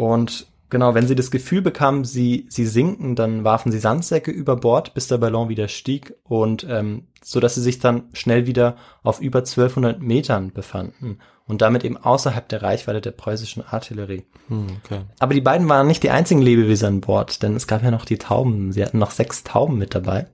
[0.00, 4.56] Und genau, wenn sie das Gefühl bekamen, sie, sie sinken, dann warfen sie Sandsäcke über
[4.56, 8.76] Bord, bis der Ballon wieder stieg und ähm, so dass sie sich dann schnell wieder
[9.02, 14.24] auf über 1200 Metern befanden und damit eben außerhalb der Reichweite der preußischen Artillerie.
[14.48, 15.00] Hm, okay.
[15.18, 18.06] Aber die beiden waren nicht die einzigen Lebewesen an Bord, denn es gab ja noch
[18.06, 18.72] die Tauben.
[18.72, 20.28] Sie hatten noch sechs Tauben mit dabei.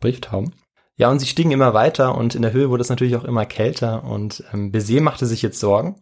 [0.00, 0.54] Brieftauben.
[0.96, 3.44] Ja, und sie stiegen immer weiter und in der Höhe wurde es natürlich auch immer
[3.44, 5.96] kälter und ähm, Bézier machte sich jetzt Sorgen.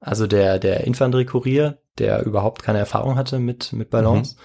[0.00, 4.36] Also der, der Infanteriekurier, der überhaupt keine Erfahrung hatte mit, mit Ballons.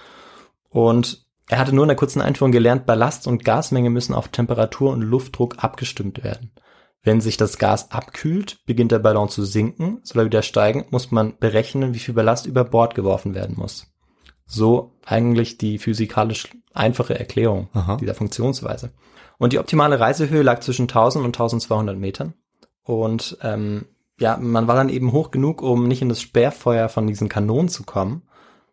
[0.68, 4.92] Und er hatte nur in der kurzen Einführung gelernt, Ballast und Gasmenge müssen auf Temperatur
[4.92, 6.52] und Luftdruck abgestimmt werden.
[7.02, 10.00] Wenn sich das Gas abkühlt, beginnt der Ballon zu sinken.
[10.02, 13.86] Soll er wieder steigen, muss man berechnen, wie viel Ballast über Bord geworfen werden muss.
[14.46, 17.96] So eigentlich die physikalisch einfache Erklärung Aha.
[17.96, 18.92] dieser Funktionsweise.
[19.38, 22.34] Und die optimale Reisehöhe lag zwischen 1000 und 1200 Metern.
[22.84, 23.86] Und ähm,
[24.20, 27.68] ja, man war dann eben hoch genug, um nicht in das Sperrfeuer von diesen Kanonen
[27.68, 28.22] zu kommen.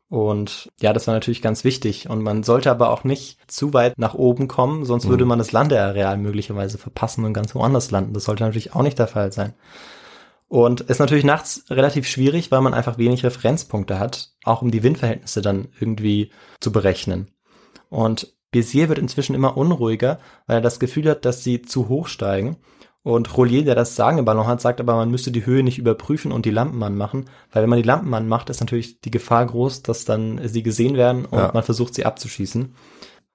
[0.10, 2.10] Und ja, das war natürlich ganz wichtig.
[2.10, 5.52] Und man sollte aber auch nicht zu weit nach oben kommen, sonst würde man das
[5.52, 8.14] Landeareal möglicherweise verpassen und ganz woanders landen.
[8.14, 9.54] Das sollte natürlich auch nicht der Fall sein.
[10.50, 14.84] Und ist natürlich nachts relativ schwierig, weil man einfach wenig Referenzpunkte hat, auch um die
[14.84, 16.32] Windverhältnisse dann irgendwie
[16.62, 17.32] zu berechnen.
[17.90, 22.08] Und Bézier wird inzwischen immer unruhiger, weil er das Gefühl hat, dass sie zu hoch
[22.08, 22.58] steigen.
[23.08, 25.78] Und Rollier, der das Sagen im Ballon hat, sagt aber, man müsste die Höhe nicht
[25.78, 29.46] überprüfen und die Lampen anmachen, weil wenn man die Lampen anmacht, ist natürlich die Gefahr
[29.46, 31.52] groß, dass dann sie gesehen werden und Ja.
[31.54, 32.76] man versucht, sie abzuschießen.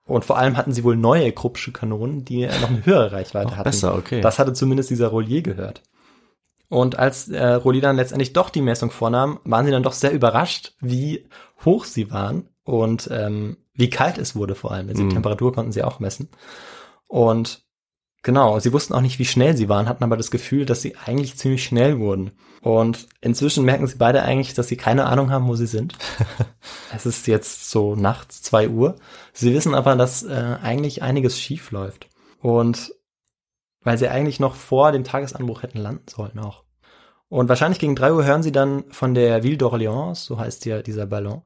[0.06, 3.64] Und vor allem hatten sie wohl neue Kruppsche Kanonen, die noch eine höhere Reichweite hatten.
[3.70, 4.20] besser, okay.
[4.20, 5.82] Das hatte zumindest dieser Rollier gehört.
[6.68, 10.12] Und als äh, Rollier dann letztendlich doch die Messung vornahm, waren sie dann doch sehr
[10.12, 11.28] überrascht, wie
[11.64, 14.88] hoch sie waren und ähm, wie kalt es wurde vor allem.
[14.90, 15.14] Also die Mhm.
[15.14, 16.28] Temperatur konnten sie auch messen.
[17.08, 17.64] Und
[18.22, 20.96] genau, sie wussten auch nicht, wie schnell sie waren, hatten aber das Gefühl, dass sie
[20.96, 22.32] eigentlich ziemlich schnell wurden.
[22.60, 25.98] Und inzwischen merken sie beide eigentlich, dass sie keine Ahnung haben, wo sie sind.
[26.94, 28.96] es ist jetzt so nachts zwei Uhr.
[29.32, 32.08] Sie wissen aber, dass äh, eigentlich einiges schief läuft.
[32.40, 32.94] Und
[33.82, 36.64] weil sie eigentlich noch vor dem Tagesanbruch hätten landen sollen auch.
[37.28, 40.82] Und wahrscheinlich gegen drei Uhr hören sie dann von der Ville d'Orléans, so heißt ja
[40.82, 41.42] dieser Ballon,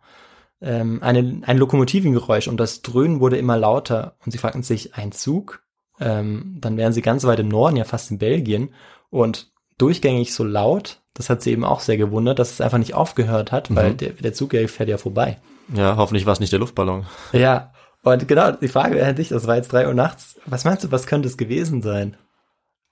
[0.60, 5.12] ähm, eine, ein Lokomotivengeräusch und das Dröhnen wurde immer lauter und sie fragten sich, ein
[5.12, 5.65] Zug?
[6.00, 8.70] Ähm, dann wären sie ganz weit im Norden, ja fast in Belgien
[9.10, 12.94] und durchgängig so laut, das hat sie eben auch sehr gewundert, dass es einfach nicht
[12.94, 15.38] aufgehört hat, weil der, der Zug fährt ja vorbei.
[15.74, 17.06] Ja, hoffentlich war es nicht der Luftballon.
[17.32, 20.38] Ja, und genau, die Frage wäre dich, das war jetzt drei Uhr nachts.
[20.46, 22.16] Was meinst du, was könnte es gewesen sein?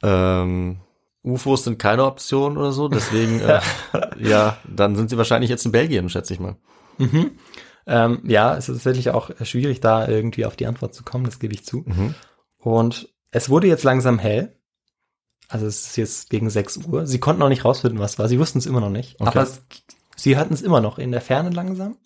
[0.02, 0.78] Ähm,
[1.22, 3.60] UFOs sind keine Option oder so, deswegen, äh,
[4.18, 6.56] ja, dann sind sie wahrscheinlich jetzt in Belgien, schätze ich mal.
[7.86, 11.38] Ähm, ja, es ist tatsächlich auch schwierig, da irgendwie auf die Antwort zu kommen, das
[11.38, 11.84] gebe ich zu.
[11.86, 12.14] Mhm.
[12.64, 14.56] Und es wurde jetzt langsam hell.
[15.48, 17.06] Also es ist jetzt gegen 6 Uhr.
[17.06, 18.26] Sie konnten noch nicht rausfinden, was war.
[18.26, 19.20] Sie wussten es immer noch nicht.
[19.20, 19.28] Okay.
[19.28, 19.60] Aber es,
[20.16, 21.98] sie hörten es immer noch in der Ferne langsam.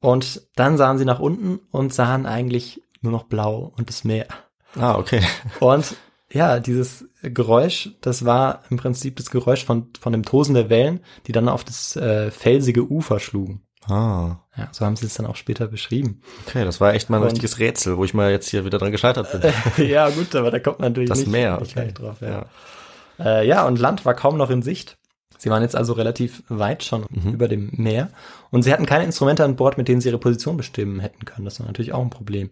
[0.00, 4.26] Und dann sahen sie nach unten und sahen eigentlich nur noch blau und das Meer.
[4.74, 5.20] Ah, okay.
[5.60, 5.94] Und
[6.32, 11.00] ja, dieses Geräusch, das war im Prinzip das Geräusch von, von dem Tosen der Wellen,
[11.26, 13.66] die dann auf das äh, felsige Ufer schlugen.
[13.88, 16.20] Ah, Ja, so haben sie es dann auch später beschrieben.
[16.46, 18.78] okay, das war echt mal ein Und- richtiges Rätsel, wo ich mal jetzt hier wieder
[18.78, 19.52] dran gescheitert bin.
[19.88, 21.84] ja, gut, aber da kommt man natürlich Das nicht, Meer, nicht okay.
[21.84, 22.20] gleich drauf.
[22.20, 22.46] Ja.
[23.18, 23.40] Ja.
[23.40, 24.96] Äh, ja, und Land war kaum noch in Sicht.
[25.38, 27.32] Sie waren jetzt also relativ weit schon Mhm.
[27.32, 28.10] über dem Meer.
[28.50, 31.46] Und sie hatten keine Instrumente an Bord, mit denen sie ihre Position bestimmen hätten können.
[31.46, 32.50] Das war natürlich auch ein Problem.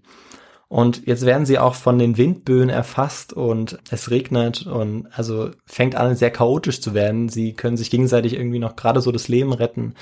[0.69, 5.95] Und jetzt werden sie auch von den Windböen erfasst und es regnet und also fängt
[5.95, 7.29] an sehr chaotisch zu werden.
[7.29, 9.95] Sie können sich gegenseitig irgendwie noch gerade so das Leben retten,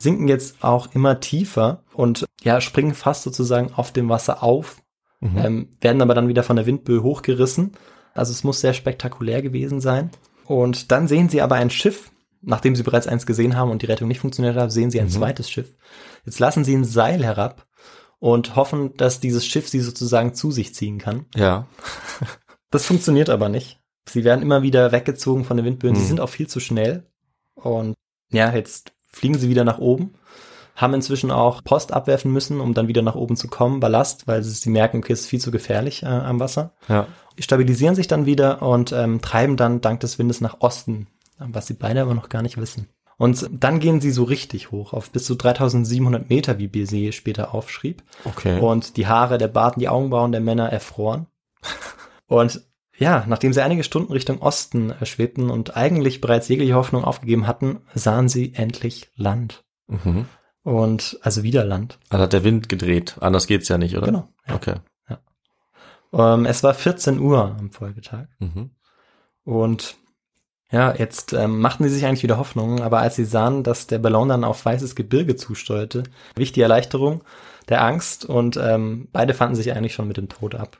[0.00, 4.82] sinken jetzt auch immer tiefer und ja, springen fast sozusagen auf dem Wasser auf,
[5.22, 5.36] Mhm.
[5.38, 7.72] ähm, werden aber dann wieder von der Windböe hochgerissen.
[8.14, 10.10] Also es muss sehr spektakulär gewesen sein.
[10.46, 12.10] Und dann sehen sie aber ein Schiff,
[12.40, 15.10] nachdem sie bereits eins gesehen haben und die Rettung nicht funktioniert hat, sehen sie ein
[15.10, 15.76] zweites Schiff.
[16.24, 17.66] Jetzt lassen sie ein Seil herab
[18.18, 21.26] und hoffen, dass dieses Schiff sie sozusagen zu sich ziehen kann.
[21.36, 21.66] Ja.
[22.72, 23.80] Das funktioniert aber nicht.
[24.08, 25.94] Sie werden immer wieder weggezogen von den Windböen.
[25.96, 26.08] Sie Hm.
[26.08, 27.04] sind auch viel zu schnell.
[27.54, 27.94] Und
[28.30, 30.14] ja, jetzt fliegen sie wieder nach oben.
[30.76, 34.42] Haben inzwischen auch Post abwerfen müssen, um dann wieder nach oben zu kommen, Ballast, weil
[34.42, 36.72] sie, merken, okay, es ist viel zu gefährlich äh, am Wasser.
[36.88, 37.06] Ja.
[37.38, 41.06] Stabilisieren sich dann wieder und ähm, treiben dann dank des Windes nach Osten,
[41.38, 42.88] was sie beide aber noch gar nicht wissen.
[43.20, 47.52] Und dann gehen sie so richtig hoch, auf bis zu 3700 Meter, wie Bézier später
[47.52, 48.02] aufschrieb.
[48.24, 48.58] Okay.
[48.58, 51.26] Und die Haare, der Bart und die Augenbrauen der Männer erfroren.
[52.28, 52.62] Und
[53.00, 57.46] ja, nachdem sie einige Stunden Richtung Osten äh, schwebten und eigentlich bereits jegliche Hoffnung aufgegeben
[57.46, 59.64] hatten, sahen sie endlich Land.
[59.88, 60.26] mhm.
[60.62, 61.98] Und also wieder Land.
[62.10, 63.16] Also hat der Wind gedreht.
[63.20, 64.06] Anders geht's ja nicht, oder?
[64.06, 64.28] Genau.
[64.46, 64.54] Ja.
[64.54, 64.74] Okay.
[66.12, 68.26] Ähm, es war 14 Uhr am Folgetag.
[68.38, 68.70] Mhm.
[69.44, 69.96] Und
[70.70, 73.98] ja, jetzt ähm, machten sie sich eigentlich wieder Hoffnung, aber als sie sahen, dass der
[73.98, 76.04] Ballon dann auf weißes Gebirge zusteuerte,
[76.36, 77.22] wich die Erleichterung
[77.68, 80.78] der Angst und ähm, beide fanden sich eigentlich schon mit dem Tod ab.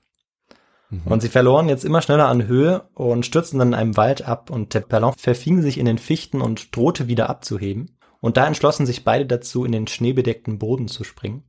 [0.90, 1.02] Mhm.
[1.04, 4.50] Und sie verloren jetzt immer schneller an Höhe und stürzten dann in einem Wald ab
[4.50, 7.96] und der Ballon verfing sich in den Fichten und drohte wieder abzuheben.
[8.20, 11.44] Und da entschlossen sich beide dazu, in den schneebedeckten Boden zu springen.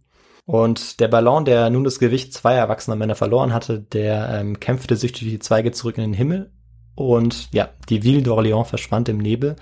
[0.45, 4.97] Und der Ballon, der nun das Gewicht zweier erwachsener Männer verloren hatte, der ähm, kämpfte
[4.97, 6.51] durch die Zweige zurück in den Himmel.
[6.95, 9.55] Und ja, die Ville d'Orléans verschwand im Nebel.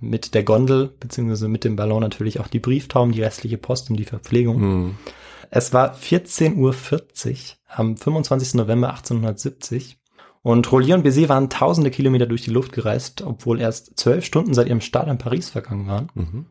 [0.00, 3.96] Mit der Gondel, beziehungsweise mit dem Ballon natürlich auch die Brieftauben, die restliche Post und
[3.96, 4.60] die Verpflegung.
[4.60, 4.94] Mhm.
[5.54, 6.74] Es war 14.40 Uhr
[7.68, 8.54] am 25.
[8.54, 9.98] November 1870
[10.40, 14.54] und Rollier und Bézier waren tausende Kilometer durch die Luft gereist, obwohl erst zwölf Stunden
[14.54, 16.08] seit ihrem Start in Paris vergangen waren.
[16.14, 16.46] Mhm.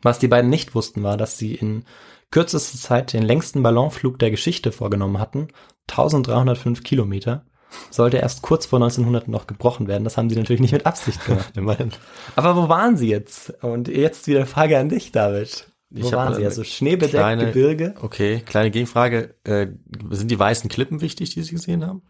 [0.00, 1.84] Was die beiden nicht wussten, war, dass sie in
[2.30, 5.48] kürzester Zeit den längsten Ballonflug der Geschichte vorgenommen hatten,
[5.90, 7.44] 1305 Kilometer.
[7.90, 10.04] Sollte erst kurz vor 1900 noch gebrochen werden.
[10.04, 11.52] Das haben sie natürlich nicht mit Absicht gemacht.
[11.58, 11.90] Immerhin.
[12.36, 13.62] Aber wo waren sie jetzt?
[13.62, 15.73] Und jetzt wieder Frage an dich, David.
[15.90, 16.44] Wo waren sie?
[16.44, 17.94] Also schneebedeckt, kleine- Gebirge.
[18.00, 19.34] Okay, kleine Gegenfrage.
[19.44, 19.68] Äh,
[20.10, 22.02] sind die weißen Klippen wichtig, die Sie gesehen haben?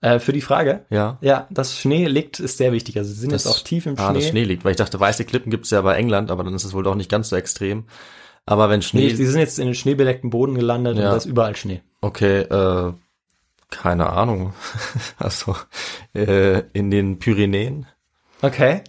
[0.00, 0.86] Äh, für die Frage?
[0.90, 1.18] Ja.
[1.20, 2.96] Ja, das Schnee liegt ist sehr wichtig.
[2.98, 4.18] Also sie sind Das- jetzt auch tief im Ah, Schnee.
[4.20, 6.64] das Schnee liegt, weil ich dachte, weiße Klippen gibt's ja bei England, aber dann ist
[6.64, 7.84] es wohl doch nicht ganz so extrem.
[8.46, 11.04] Aber wenn Schnee, Nee, sie sind jetzt in den schneebedeckten Boden gelandet Ja.
[11.04, 11.82] und da ist überall Schnee.
[12.00, 12.92] okay, äh,
[13.70, 14.54] keine Ahnung.
[15.18, 15.54] also
[16.14, 17.86] äh, in den Pyrenäen.
[18.40, 18.82] Okay.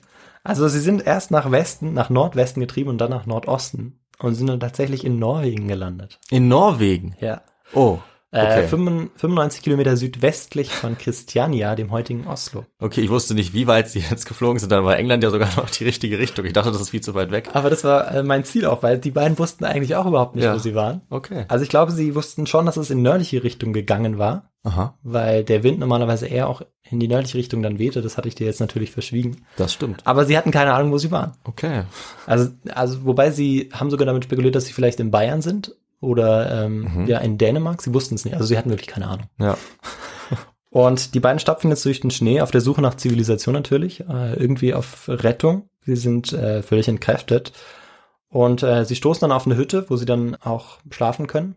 [0.44, 4.48] Also sie sind erst nach Westen, nach Nordwesten getrieben und dann nach Nordosten und sind
[4.48, 6.20] dann tatsächlich in Norwegen gelandet.
[6.30, 7.16] In Norwegen.
[7.20, 7.42] Ja.
[7.74, 8.00] Oh,
[8.32, 8.68] Äh, okay.
[8.68, 12.66] 95 Kilometer südwestlich von Christiania, dem heutigen Oslo.
[12.80, 15.50] Okay, ich wusste nicht, wie weit sie jetzt geflogen sind, dann war England ja sogar
[15.58, 16.46] noch die richtige Richtung.
[16.46, 17.50] Ich dachte, das ist viel zu weit weg.
[17.54, 20.46] Aber das war äh, mein Ziel auch, weil die beiden wussten eigentlich auch überhaupt nicht,
[20.46, 20.54] Ja.
[20.54, 21.02] wo sie waren.
[21.10, 21.46] Okay.
[21.48, 24.52] Also ich glaube, sie wussten schon, dass es in nördliche Richtung gegangen war.
[24.62, 28.02] Aha, weil der Wind normalerweise eher auch in die nördliche Richtung dann wehte.
[28.02, 29.46] Das hatte ich dir jetzt natürlich verschwiegen.
[29.56, 30.02] das stimmt.
[30.06, 31.32] Aber sie hatten keine Ahnung, wo sie waren.
[31.46, 31.84] Okay.
[32.28, 36.66] Also, also wobei sie haben sogar damit spekuliert, dass sie vielleicht in Bayern sind oder
[36.66, 37.82] ähm, ja in Dänemark.
[37.82, 38.36] Sie wussten es nicht.
[38.36, 39.28] Also sie hatten wirklich keine Ahnung.
[39.40, 39.58] Ja.
[40.72, 44.36] Und die beiden stapfen jetzt durch den Schnee auf der Suche nach Zivilisation natürlich, äh,
[44.36, 45.68] irgendwie auf Rettung.
[45.86, 47.54] Sie sind äh, völlig entkräftet.
[48.30, 51.56] Und äh, sie stoßen dann auf eine Hütte, wo sie dann auch schlafen können.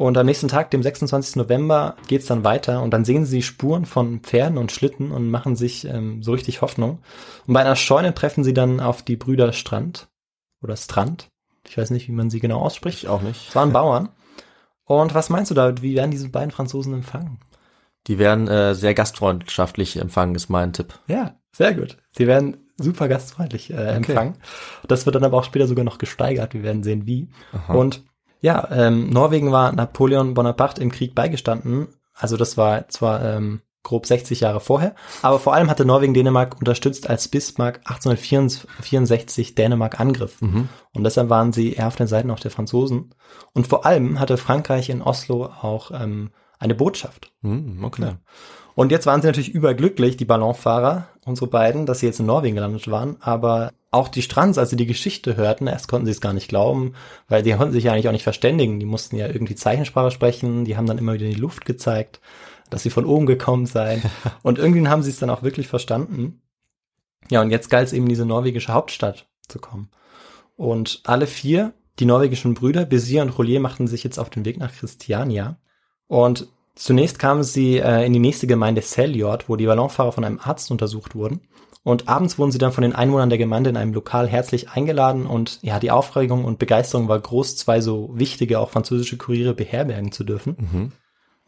[0.00, 1.36] Und am nächsten Tag, dem 26.
[1.36, 5.56] November, geht's dann weiter und dann sehen sie Spuren von Pferden und Schlitten und machen
[5.56, 7.00] sich ähm, so richtig Hoffnung.
[7.46, 10.08] Und bei einer Scheune treffen sie dann auf die Brüder Strand
[10.62, 11.28] oder Strand.
[11.70, 13.04] Ich weiß nicht, wie man sie genau ausspricht.
[13.04, 13.48] Ich auch nicht.
[13.48, 14.08] Es waren Bauern.
[14.84, 15.80] Und was meinst du da?
[15.80, 17.38] Wie werden diese beiden Franzosen empfangen?
[18.08, 20.98] Die werden äh, sehr gastfreundschaftlich empfangen, ist mein Tipp.
[21.06, 21.96] Ja, sehr gut.
[22.10, 24.34] Sie werden super gastfreundlich äh, empfangen.
[24.88, 26.54] Das wird dann aber auch später sogar noch gesteigert.
[26.54, 27.28] Wir werden sehen, wie.
[27.68, 28.02] Und
[28.40, 31.86] ja, ähm, Norwegen war Napoleon Bonaparte im Krieg beigestanden.
[32.14, 36.58] Also das war zwar ähm, grob 60 Jahre vorher, aber vor allem hatte Norwegen Dänemark
[36.58, 40.40] unterstützt, als Bismarck 1864 Dänemark angriff.
[40.94, 43.14] Und deshalb waren sie eher auf den Seiten auch der Franzosen.
[43.52, 47.32] Und vor allem hatte Frankreich in Oslo auch ähm, eine Botschaft.
[47.42, 48.14] Hm, okay.
[48.74, 52.54] Und jetzt waren sie natürlich überglücklich, die Ballonfahrer, unsere beiden, dass sie jetzt in Norwegen
[52.54, 53.16] gelandet waren.
[53.20, 56.48] Aber auch die Strands, als sie die Geschichte hörten, erst konnten sie es gar nicht
[56.48, 56.94] glauben,
[57.28, 58.78] weil die konnten sich ja eigentlich auch nicht verständigen.
[58.78, 60.64] Die mussten ja irgendwie Zeichensprache sprechen.
[60.64, 62.20] Die haben dann immer wieder in die Luft gezeigt,
[62.70, 64.02] dass sie von oben gekommen seien.
[64.42, 66.40] und irgendwie haben sie es dann auch wirklich verstanden.
[67.30, 69.90] Ja, und jetzt galt es eben, in diese norwegische Hauptstadt zu kommen.
[70.56, 74.58] Und alle vier, die norwegischen Brüder, Bézier und Rollier, machten sich jetzt auf den Weg
[74.58, 75.58] nach Christiania.
[76.06, 80.40] Und zunächst kamen sie äh, in die nächste Gemeinde Seljord, wo die Ballonfahrer von einem
[80.42, 81.40] Arzt untersucht wurden.
[81.82, 85.26] Und abends wurden sie dann von den Einwohnern der Gemeinde in einem Lokal herzlich eingeladen
[85.26, 90.12] und ja, die Aufregung und Begeisterung war groß, zwei so wichtige, auch französische Kuriere beherbergen
[90.12, 90.56] zu dürfen.
[90.58, 90.92] Mhm.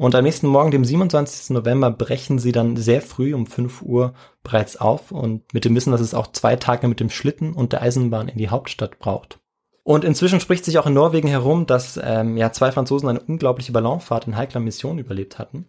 [0.02, 1.50] Und am nächsten Morgen, dem 27.
[1.50, 5.92] November, brechen sie dann sehr früh um 5 Uhr bereits auf und mit dem Wissen,
[5.92, 9.38] dass es auch zwei Tage mit dem Schlitten und der Eisenbahn in die Hauptstadt braucht.
[9.84, 13.70] Und inzwischen spricht sich auch in Norwegen herum, dass ähm, ja zwei Franzosen eine unglaubliche
[13.70, 15.66] Ballonfahrt in heikler Mission überlebt hatten.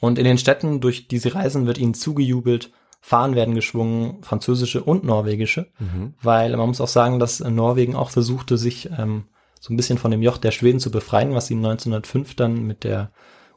[0.00, 4.82] Und in den Städten, durch die sie reisen, wird ihnen zugejubelt, Fahnen werden geschwungen, französische
[4.82, 6.14] und norwegische, Mhm.
[6.22, 9.24] weil man muss auch sagen, dass Norwegen auch versuchte, sich ähm,
[9.60, 12.82] so ein bisschen von dem Joch der Schweden zu befreien, was ihnen 1905 dann mit
[12.82, 13.10] der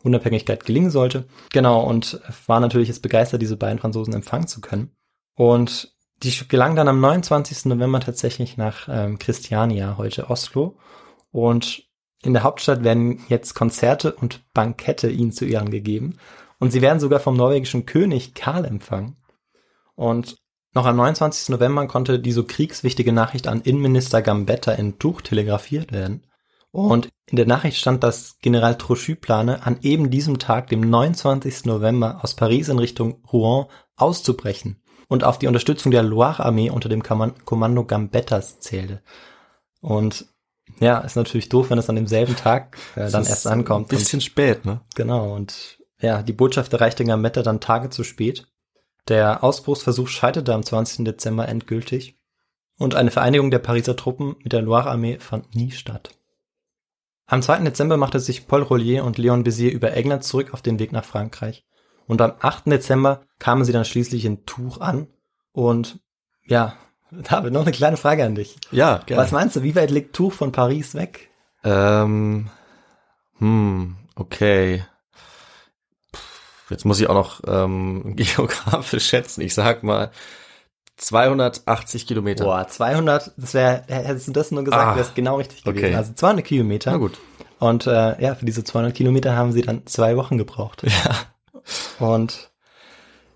[0.04, 1.26] Unabhängigkeit gelingen sollte.
[1.52, 4.92] Genau, und war natürlich jetzt begeistert, diese beiden Franzosen empfangen zu können.
[5.36, 7.66] Und die gelangen dann am 29.
[7.66, 10.78] November tatsächlich nach ähm, Christiania, heute Oslo.
[11.32, 11.84] Und
[12.22, 16.18] in der Hauptstadt werden jetzt Konzerte und Bankette ihnen zu Ehren gegeben.
[16.60, 19.16] Und sie werden sogar vom norwegischen König Karl empfangen.
[19.96, 20.36] Und
[20.74, 21.50] noch am 29.
[21.50, 26.26] November konnte die so kriegswichtige Nachricht an Innenminister Gambetta in Tuch telegrafiert werden.
[26.72, 31.66] Und in der Nachricht stand, dass General Trochu plane, an eben diesem Tag, dem 29.
[31.66, 37.04] November, aus Paris in Richtung Rouen auszubrechen und auf die Unterstützung der Loire-Armee unter dem
[37.04, 39.02] Kommando Gambettas zählte.
[39.82, 40.28] Und
[40.80, 43.92] ja, ist natürlich doof, wenn es an demselben Tag äh, dann erst ankommt.
[43.92, 44.74] Ein bisschen spät, ne?
[44.74, 48.48] Und, genau, und ja, die Botschaft erreichte Gambetta dann Tage zu spät.
[49.08, 51.04] Der Ausbruchsversuch scheiterte am 20.
[51.04, 52.20] Dezember endgültig
[52.78, 56.12] und eine Vereinigung der Pariser Truppen mit der Loire-Armee fand nie statt.
[57.30, 57.60] Am 2.
[57.60, 61.06] Dezember machte sich Paul Rollier und Leon Bézier über England zurück auf den Weg nach
[61.06, 61.64] Frankreich.
[62.08, 62.66] Und am 8.
[62.66, 65.06] Dezember kamen sie dann schließlich in Tours an.
[65.52, 66.00] Und
[66.48, 66.74] ja,
[67.12, 68.56] David, noch eine kleine Frage an dich.
[68.72, 69.22] Ja, gerne.
[69.22, 71.30] Was meinst du, wie weit liegt Tours von Paris weg?
[71.64, 72.50] Ähm,
[73.38, 74.84] hm, okay.
[76.12, 76.20] Puh,
[76.72, 79.42] Jetzt muss ich auch noch ähm, geografisch schätzen.
[79.42, 80.10] Ich sag mal
[81.00, 82.44] 280 Kilometer.
[82.46, 85.86] Boah, 200, das wäre, hättest du das nur gesagt, Ah, wäre es genau richtig gewesen.
[85.86, 85.96] okay.
[85.96, 86.92] Also 200 Kilometer.
[86.92, 87.18] Na gut.
[87.58, 90.84] Und äh, ja, für diese 200 Kilometer haben sie dann zwei Wochen gebraucht.
[90.84, 92.06] Ja.
[92.06, 92.52] Und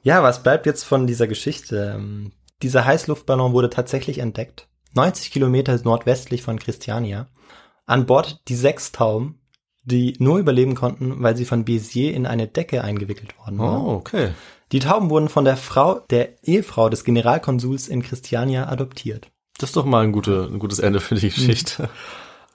[0.04, 1.93] ja, was bleibt jetzt von dieser Geschichte?
[1.95, 4.67] Ähm, Dieser Heißluftballon wurde tatsächlich entdeckt.
[4.95, 7.28] 90 Kilometer nordwestlich von Christiania.
[7.86, 9.41] An Bord die sechs Tauben,
[9.84, 13.82] die nur überleben konnten, weil sie von Bézier in eine Decke eingewickelt worden waren.
[13.86, 14.30] Oh, okay.
[14.73, 19.31] Die Tauben wurden von der Frau, der Ehefrau des Generalkonsuls in Christiania adoptiert.
[19.59, 21.89] Das ist doch mal ein, gute, ein gutes Ende für die Geschichte.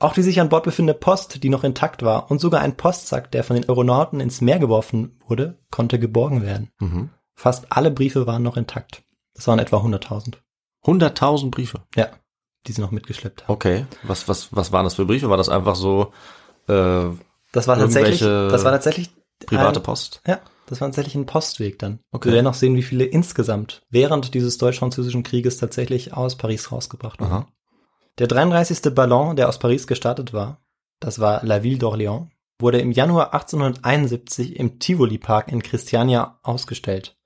[0.01, 3.31] Auch die sich an Bord befindende Post, die noch intakt war, und sogar ein Postsack,
[3.31, 6.71] der von den Aeronauten ins Meer geworfen wurde, konnte geborgen werden.
[6.81, 7.11] Mhm.
[7.37, 9.05] Fast alle Briefe waren noch intakt.
[9.35, 10.35] Das waren etwa 100.000.
[10.85, 11.83] 100.000 Briefe.
[11.95, 12.09] Ja,
[12.67, 13.55] die sie noch mitgeschleppt haben.
[13.55, 13.87] Okay.
[14.03, 15.31] Was, was, was waren das für Briefe?
[15.31, 16.13] War das einfach so
[16.67, 17.05] äh,
[17.53, 19.11] Das war tatsächlich, das war tatsächlich
[19.47, 20.21] private ein, Post?
[20.27, 22.01] Ja, das war tatsächlich ein Postweg dann.
[22.13, 22.29] Okay.
[22.29, 27.21] Wir werden noch sehen, wie viele insgesamt während dieses deutsch-französischen Krieges tatsächlich aus Paris rausgebracht
[27.21, 27.33] wurden.
[27.33, 27.47] Aha.
[28.19, 28.95] Der 33.
[28.95, 30.61] Ballon, der aus Paris gestartet war,
[31.01, 32.27] das war La Ville d'Orléans,
[32.59, 37.17] wurde im Januar 1871 im Tivoli Park in Christiania ausgestellt.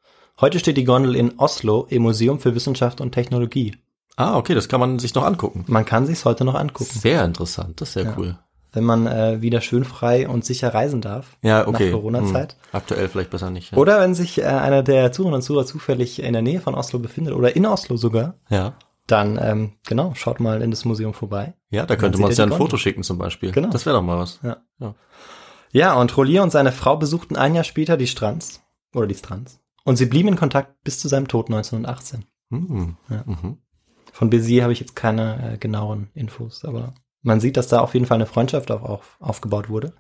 [0.41, 3.77] Heute steht die Gondel in Oslo im Museum für Wissenschaft und Technologie.
[4.17, 5.65] Ah, okay, das kann man sich noch angucken.
[5.69, 8.15] Man kann sich's heute noch angucken, Sehr interessant, das ist sehr Ja.
[8.19, 8.39] cool.
[8.73, 11.37] Wenn man äh, wieder schön frei und sicher reisen darf.
[11.43, 11.87] Ja, okay.
[11.91, 12.53] Nach Corona-Zeit.
[12.53, 12.59] Hm.
[12.73, 13.73] Aktuell vielleicht besser nicht.
[13.73, 13.79] Ja.
[13.79, 16.99] Oder wenn sich äh, einer der Zuhörer und Zuhörer zufällig in der Nähe von Oslo
[16.99, 18.75] befindet oder in Oslo sogar, Ja.
[19.07, 21.55] dann ähm, genau, schaut mal in das Museum vorbei.
[21.71, 22.67] Ja, da könnte man uns ja ein Gondel.
[22.67, 23.53] Foto schicken zum Beispiel.
[23.53, 23.69] Genau.
[23.71, 24.41] Das wäre doch mal was.
[25.73, 28.61] Ja, und Rollier und seine Frau besuchten ein Jahr später die Strands
[28.95, 29.59] oder die Strands.
[29.85, 32.25] Und sie blieben in Kontakt bis zu seinem Tod 1918.
[32.51, 32.97] Hm.
[33.09, 33.23] Ja.
[33.27, 33.59] Mhm.
[34.13, 37.95] Von Bézier habe ich jetzt keine äh, genaueren Infos, aber man sieht, dass da auf
[37.95, 39.93] jeden Fall eine Freundschaft auf, auf, aufgebaut wurde.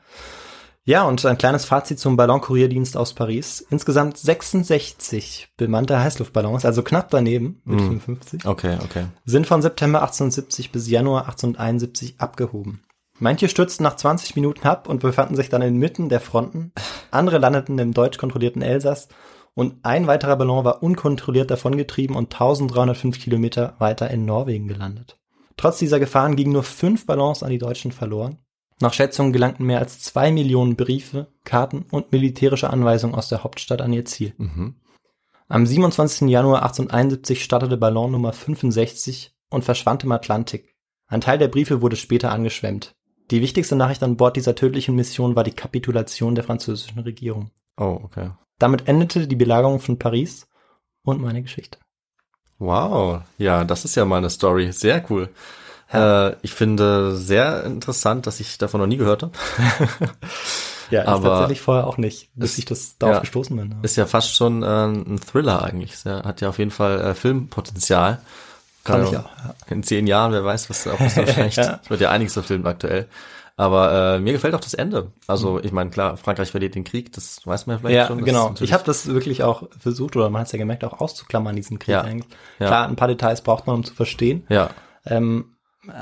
[0.85, 3.65] Ja, und ein kleines Fazit zum Ballonkurierdienst aus Paris.
[3.71, 8.01] Insgesamt 66 bemannte Heißluftballons, also knapp daneben mit Mhm.
[8.01, 9.07] 55, Okay, okay.
[9.25, 12.83] sind von September 1870 bis Januar 1871 abgehoben.
[13.21, 16.73] Manche stürzten nach 20 Minuten ab und befanden sich dann inmitten der Fronten.
[17.13, 19.07] Andere landeten im deutsch kontrollierten Elsass
[19.55, 25.19] und ein weiterer Ballon war unkontrolliert davongetrieben und 1305 Kilometer weiter in Norwegen gelandet.
[25.57, 28.38] Trotz dieser Gefahren gingen nur fünf Ballons an die Deutschen verloren.
[28.81, 33.81] Nach Schätzungen gelangten mehr als zwei Millionen Briefe, Karten und militärische Anweisungen aus der Hauptstadt
[33.81, 34.35] an ihr Ziel.
[34.38, 34.75] Mhm.
[35.49, 36.29] Am 27.
[36.29, 40.74] Januar 1871 startete Ballon Nummer 65 und verschwand im Atlantik.
[41.07, 42.97] Ein Teil der Briefe wurde später angeschwemmt.
[43.31, 47.51] Die wichtigste Nachricht an Bord dieser tödlichen Mission war die Kapitulation der französischen Regierung.
[47.76, 48.31] Oh, okay.
[48.59, 50.49] Damit endete die Belagerung von Paris
[51.05, 51.79] und meine Geschichte.
[52.65, 53.23] Wow.
[53.39, 54.71] Ja, das ist ja mal eine Story.
[54.73, 55.29] Sehr cool.
[55.93, 59.33] Äh, ich finde sehr interessant, dass ich davon noch nie gehört habe.
[60.91, 63.21] Ja, ich Aber tatsächlich vorher auch nicht, bis es- ich das darauf ja.
[63.21, 63.77] gestoßen bin.
[63.81, 65.97] Ist ja fast schon äh, ein Thriller eigentlich.
[65.97, 68.19] Sehr, hat ja auf jeden Fall äh, Filmpotenzial.
[68.85, 69.25] Kann ich auch.
[69.25, 69.55] Ja.
[69.71, 71.81] In zehn Jahren, wer weiß, was, da vielleicht, Ja.
[71.83, 73.09] es wird ja einiges verfilmt aktuell.
[73.57, 75.12] Aber äh, mir gefällt auch das Ende.
[75.26, 78.18] Also ich meine, klar, Frankreich verliert den Krieg, das weiß man ja vielleicht Ja, schon.
[78.18, 78.55] Das genau.
[78.61, 81.78] Ich habe das wirklich auch versucht, oder man hat es ja gemerkt, auch auszuklammern, diesen
[81.78, 82.00] Krieg Ja.
[82.03, 82.32] eigentlich.
[82.59, 82.66] Ja.
[82.68, 84.44] Klar, ein paar Details braucht man, um zu verstehen.
[84.48, 84.70] Ja,
[85.05, 85.57] Ähm,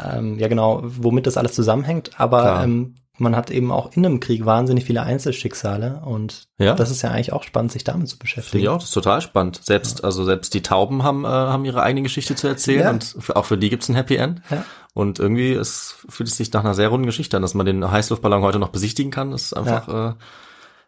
[0.04, 2.20] ähm, ja, genau, womit das alles zusammenhängt.
[2.20, 2.64] Aber Klar.
[2.64, 6.74] ähm, man hat eben auch in einem Krieg wahnsinnig viele Einzelschicksale und Ja.
[6.74, 8.66] das ist ja eigentlich auch spannend, sich damit zu beschäftigen.
[8.68, 9.60] auch, das ist total spannend.
[9.62, 12.90] Selbst, also selbst die Tauben haben, äh, haben ihre eigene Geschichte zu erzählen Ja.
[12.90, 14.42] und auch für die gibt's ein Happy End.
[14.50, 14.64] Ja.
[14.94, 17.88] Und irgendwie es fühlt es sich nach einer sehr runden Geschichte an, dass man den
[17.90, 19.30] Heißluftballon heute noch besichtigen kann.
[19.30, 20.14] Das ist einfach ja, äh,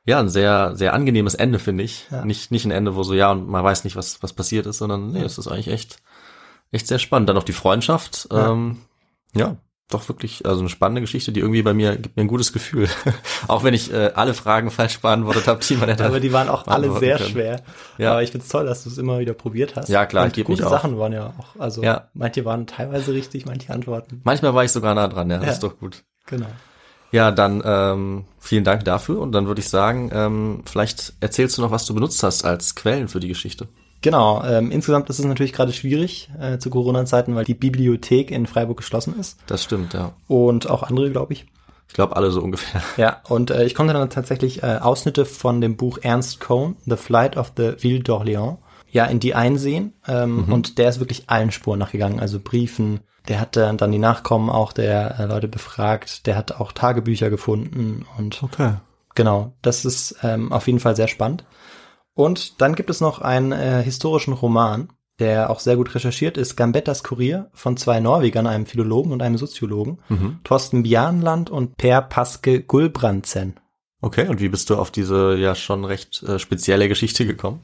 [0.07, 2.07] ja ein sehr, sehr angenehmes Ende, finde ich.
[2.11, 2.25] Ja.
[2.25, 4.79] Nicht, nicht ein Ende, wo so, ja, und man weiß nicht, was, was passiert ist,
[4.79, 5.99] sondern nee, es ist eigentlich echt,
[6.73, 7.29] echt sehr spannend.
[7.29, 8.27] Dann noch die Freundschaft.
[8.33, 8.51] Ja.
[8.53, 8.79] Ähm,
[9.35, 9.57] ja,
[9.95, 12.89] doch wirklich, also eine spannende Geschichte, die irgendwie bei mir gibt mir ein gutes Gefühl.
[13.49, 16.49] auch wenn ich äh, alle Fragen falsch beantwortet habe, die man hätte Aber die waren
[16.49, 17.31] auch alle sehr können.
[17.31, 17.61] schwer.
[17.99, 18.13] Ja.
[18.13, 19.89] Aber ich find's toll, dass du es immer wieder probiert hast.
[19.89, 20.63] Ja, klar, Und ich gute.
[20.65, 21.61] Sachen waren ja auch.
[21.61, 22.09] Also Ja.
[22.15, 24.21] manche waren teilweise richtig, manche Antworten.
[24.25, 25.53] Manchmal war ich sogar nah dran, ja, das Ja.
[25.53, 26.03] ist doch gut.
[26.27, 26.47] Genau.
[27.11, 31.63] Ja, dann ähm, vielen Dank dafür und dann würde ich sagen, ähm, vielleicht erzählst du
[31.63, 33.69] noch, was du benutzt hast als Quellen für die Geschichte.
[34.03, 38.47] Genau, ähm, insgesamt ist es natürlich gerade schwierig äh, zu Corona-Zeiten, weil die Bibliothek in
[38.47, 40.13] Freiburg geschlossen ist Das stimmt, ja.
[40.29, 41.47] und auch andere, glaube ich.
[41.89, 42.83] Ich glaube alle so ungefähr.
[42.97, 46.97] Ja, und äh, ich konnte dann tatsächlich äh, Ausschnitte von dem Buch Ernst Cohn, The
[46.97, 48.59] Flight of the Ville d'Orléans,
[48.91, 49.93] ja, in die einsehen.
[50.07, 53.01] Ähm, Und der ist wirklich allen Spuren nachgegangen, also Briefen.
[53.29, 56.27] Der hat äh, dann die Nachkommen auch der äh, Leute befragt.
[56.27, 58.75] Der hat auch Tagebücher gefunden und Okay.
[59.15, 61.45] Genau, das ist ähm, auf jeden Fall sehr spannend.
[62.15, 64.89] Und dann gibt es noch einen äh, historischen Roman,
[65.19, 69.39] der auch sehr gut recherchiert ist, Gambettas Kurier von zwei Norwegern, einem Philologen und einem
[69.39, 70.41] Soziologen, Mhm.
[70.45, 73.59] Thorsten Bjarnland und Per Paske Gulbrandsen.
[74.01, 77.61] Okay, und wie bist du auf diese ja schon recht äh, spezielle Geschichte gekommen?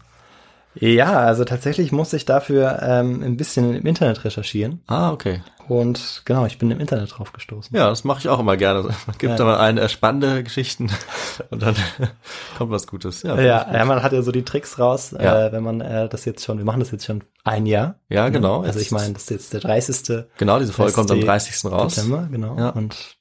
[0.75, 4.81] Ja, also tatsächlich musste ich dafür ähm, ein bisschen im Internet recherchieren.
[4.87, 5.41] Ah, okay.
[5.67, 7.77] Und genau, ich bin im Internet drauf gestoßen.
[7.77, 8.83] Ja, das mache ich auch immer gerne.
[8.85, 9.37] Man gibt Ja.
[9.37, 10.89] da mal ein äh, spannende Geschichten
[11.51, 11.75] und dann
[12.59, 13.23] kommt was Gutes.
[13.23, 15.47] Ja, Ja, ich ja, man hat ja so die Tricks raus, Ja.
[15.49, 17.97] äh, wenn man äh, das jetzt schon, wir machen das jetzt schon ein Jahr.
[18.09, 18.63] Ja, genau.
[18.63, 20.27] Also ich meine, das ist jetzt der 30.
[20.39, 21.65] Genau, diese Folge kommt am die 30.
[21.71, 21.97] raus.
[21.97, 22.57] September, genau.
[22.57, 22.71] Ja.
[22.71, 23.17] Und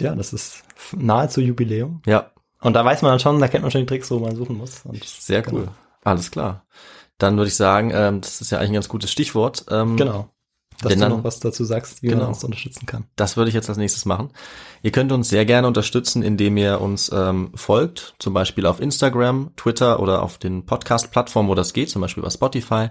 [0.00, 0.62] ja, das ist
[0.96, 2.02] nahezu Jubiläum.
[2.06, 4.36] Ja, Und da weiß man dann schon, da kennt man schon die Tricks, wo man
[4.36, 4.82] suchen muss.
[4.84, 5.68] Und sehr cool.
[6.04, 6.64] Alles klar.
[7.18, 9.64] Dann würde ich sagen, ähm, das ist ja eigentlich ein ganz gutes Stichwort.
[9.70, 10.30] Ähm, genau.
[10.82, 12.22] Dass du dann- noch was dazu sagst, wie Genau.
[12.22, 13.04] man uns unterstützen kann.
[13.14, 14.30] Das würde ich jetzt als nächstes machen.
[14.82, 19.52] Ihr könnt uns sehr gerne unterstützen, indem ihr uns ähm, folgt, zum Beispiel auf Instagram,
[19.56, 22.88] Twitter oder auf den Podcast-Plattformen, wo das geht, zum Beispiel bei Spotify.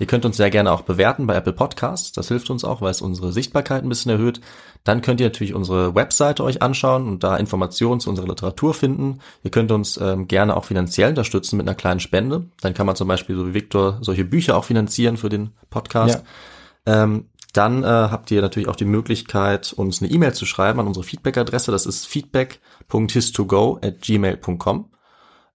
[0.00, 2.10] Ihr könnt uns sehr gerne auch bewerten bei Apple Podcasts.
[2.12, 4.40] Das hilft uns auch, weil es unsere Sichtbarkeit ein bisschen erhöht.
[4.82, 9.20] Dann könnt ihr natürlich unsere Webseite euch anschauen und da Informationen zu unserer Literatur finden.
[9.42, 12.46] Ihr könnt uns ähm, gerne auch finanziell unterstützen mit einer kleinen Spende.
[12.62, 16.24] Dann kann man zum Beispiel, so wie Victor, solche Bücher auch finanzieren für den Podcast.
[16.86, 20.86] Ähm, dann äh, habt ihr natürlich auch die Möglichkeit, uns eine E-Mail zu schreiben an
[20.86, 21.72] unsere Feedback-Adresse.
[21.72, 24.90] Das ist feedback.histogo at gmail.com.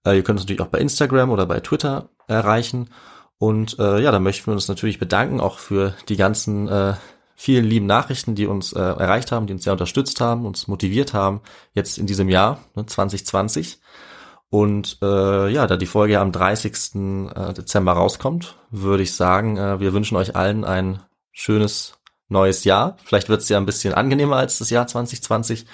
[0.06, 2.90] Äh, ihr könnt uns natürlich auch bei Instagram oder bei Twitter erreichen.
[3.38, 6.94] Und äh, ja, da möchten wir uns natürlich bedanken, auch für die ganzen äh,
[7.34, 11.12] vielen lieben Nachrichten, die uns äh, erreicht haben, die uns sehr unterstützt haben, uns motiviert
[11.12, 11.42] haben,
[11.74, 13.78] jetzt in diesem Jahr, ne, 2020.
[14.48, 16.94] Und äh, ja, da die Folge am 30.
[17.34, 22.96] äh, Dezember rauskommt, würde ich sagen, äh, wir wünschen euch allen ein schönes neues Jahr.
[23.04, 25.66] Vielleicht wird es ja ein bisschen angenehmer als das Jahr 2020.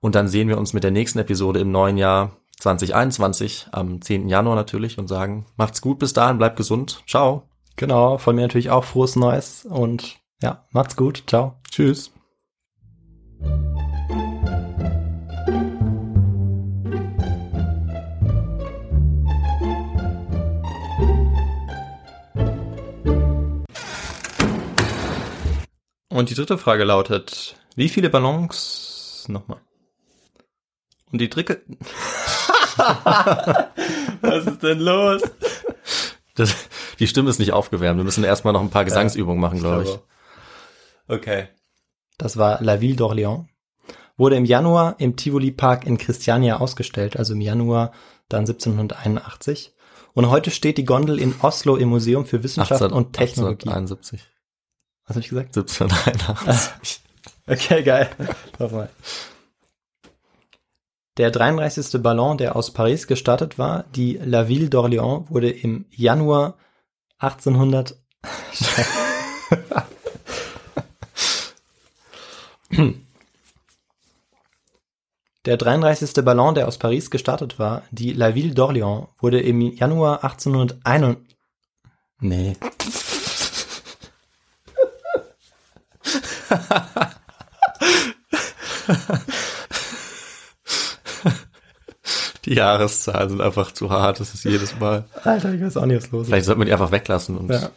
[0.00, 4.28] Und dann sehen wir uns mit der nächsten Episode im neuen Jahr 2021, am 10.
[4.28, 7.02] Januar natürlich, und sagen, macht's gut bis dahin, bleibt gesund.
[7.06, 7.48] Ciao.
[7.76, 11.24] Genau, von mir natürlich auch frohes Neues und ja, macht's gut.
[11.26, 11.56] Ciao.
[11.70, 12.12] Tschüss.
[26.14, 29.60] Und die dritte Frage lautet, wie viele Ballons nochmal?
[31.10, 31.60] Und die dritte...
[34.20, 35.22] Was ist denn los?
[36.34, 36.54] Das,
[36.98, 37.98] die Stimme ist nicht aufgewärmt.
[37.98, 39.98] Wir müssen erstmal noch ein paar Gesangsübungen machen, glaube ich.
[41.08, 41.48] Okay.
[42.18, 43.46] Das war La Ville d'Orléans.
[44.16, 47.92] Wurde im Januar im Tivoli Park in Christiania ausgestellt, also im Januar
[48.28, 49.74] dann 1781.
[50.12, 53.68] Und heute steht die Gondel in Oslo im Museum für Wissenschaft 18, und Technologie.
[53.68, 54.28] 1871.
[55.06, 55.56] Was habe ich gesagt?
[55.56, 57.00] 1781.
[57.46, 58.08] Okay, geil.
[58.58, 58.88] Nochmal.
[61.16, 62.02] Der 33.
[62.02, 66.58] Ballon, der aus Paris gestartet war, die La Ville d'Orléans, wurde im Januar
[67.18, 67.96] 1800
[75.44, 76.24] Der 33.
[76.24, 81.18] Ballon, der aus Paris gestartet war, die La Ville d'Orléans, wurde im Januar 1801
[82.18, 82.56] Nee.
[92.44, 95.04] Die Jahreszahlen sind einfach zu hart, das ist jedes Mal.
[95.22, 96.28] Alter, ich weiß auch nicht, was los ist.
[96.28, 97.70] Vielleicht sollte man die einfach weglassen und Ja.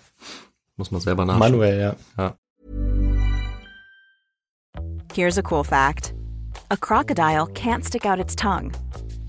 [0.76, 1.40] muss man selber nachschauen.
[1.40, 1.96] Manuell, ja.
[2.18, 2.34] Ja.
[5.14, 6.14] Here's a cool fact
[6.70, 8.74] a crocodile can't stick out its tongue.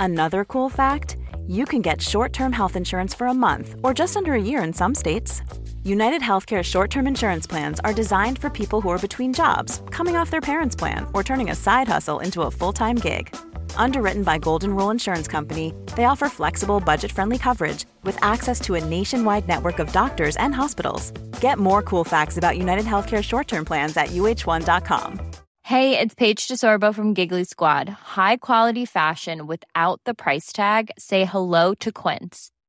[0.01, 1.17] Another cool fact
[1.47, 4.63] you can get short term health insurance for a month or just under a year
[4.63, 5.41] in some states.
[5.85, 10.17] United Healthcare short term insurance plans are designed for people who are between jobs, coming
[10.17, 13.35] off their parents' plan, or turning a side hustle into a full time gig.
[13.77, 18.75] Underwritten by Golden Rule Insurance Company, they offer flexible, budget friendly coverage with access to
[18.75, 21.11] a nationwide network of doctors and hospitals.
[21.41, 25.21] Get more cool facts about United Healthcare short term plans at uh1.com.
[25.63, 27.89] Hey, it's Paige DeSorbo from Giggly Squad.
[27.91, 30.91] High quality fashion without the price tag.
[30.99, 32.51] Say hello to Quince.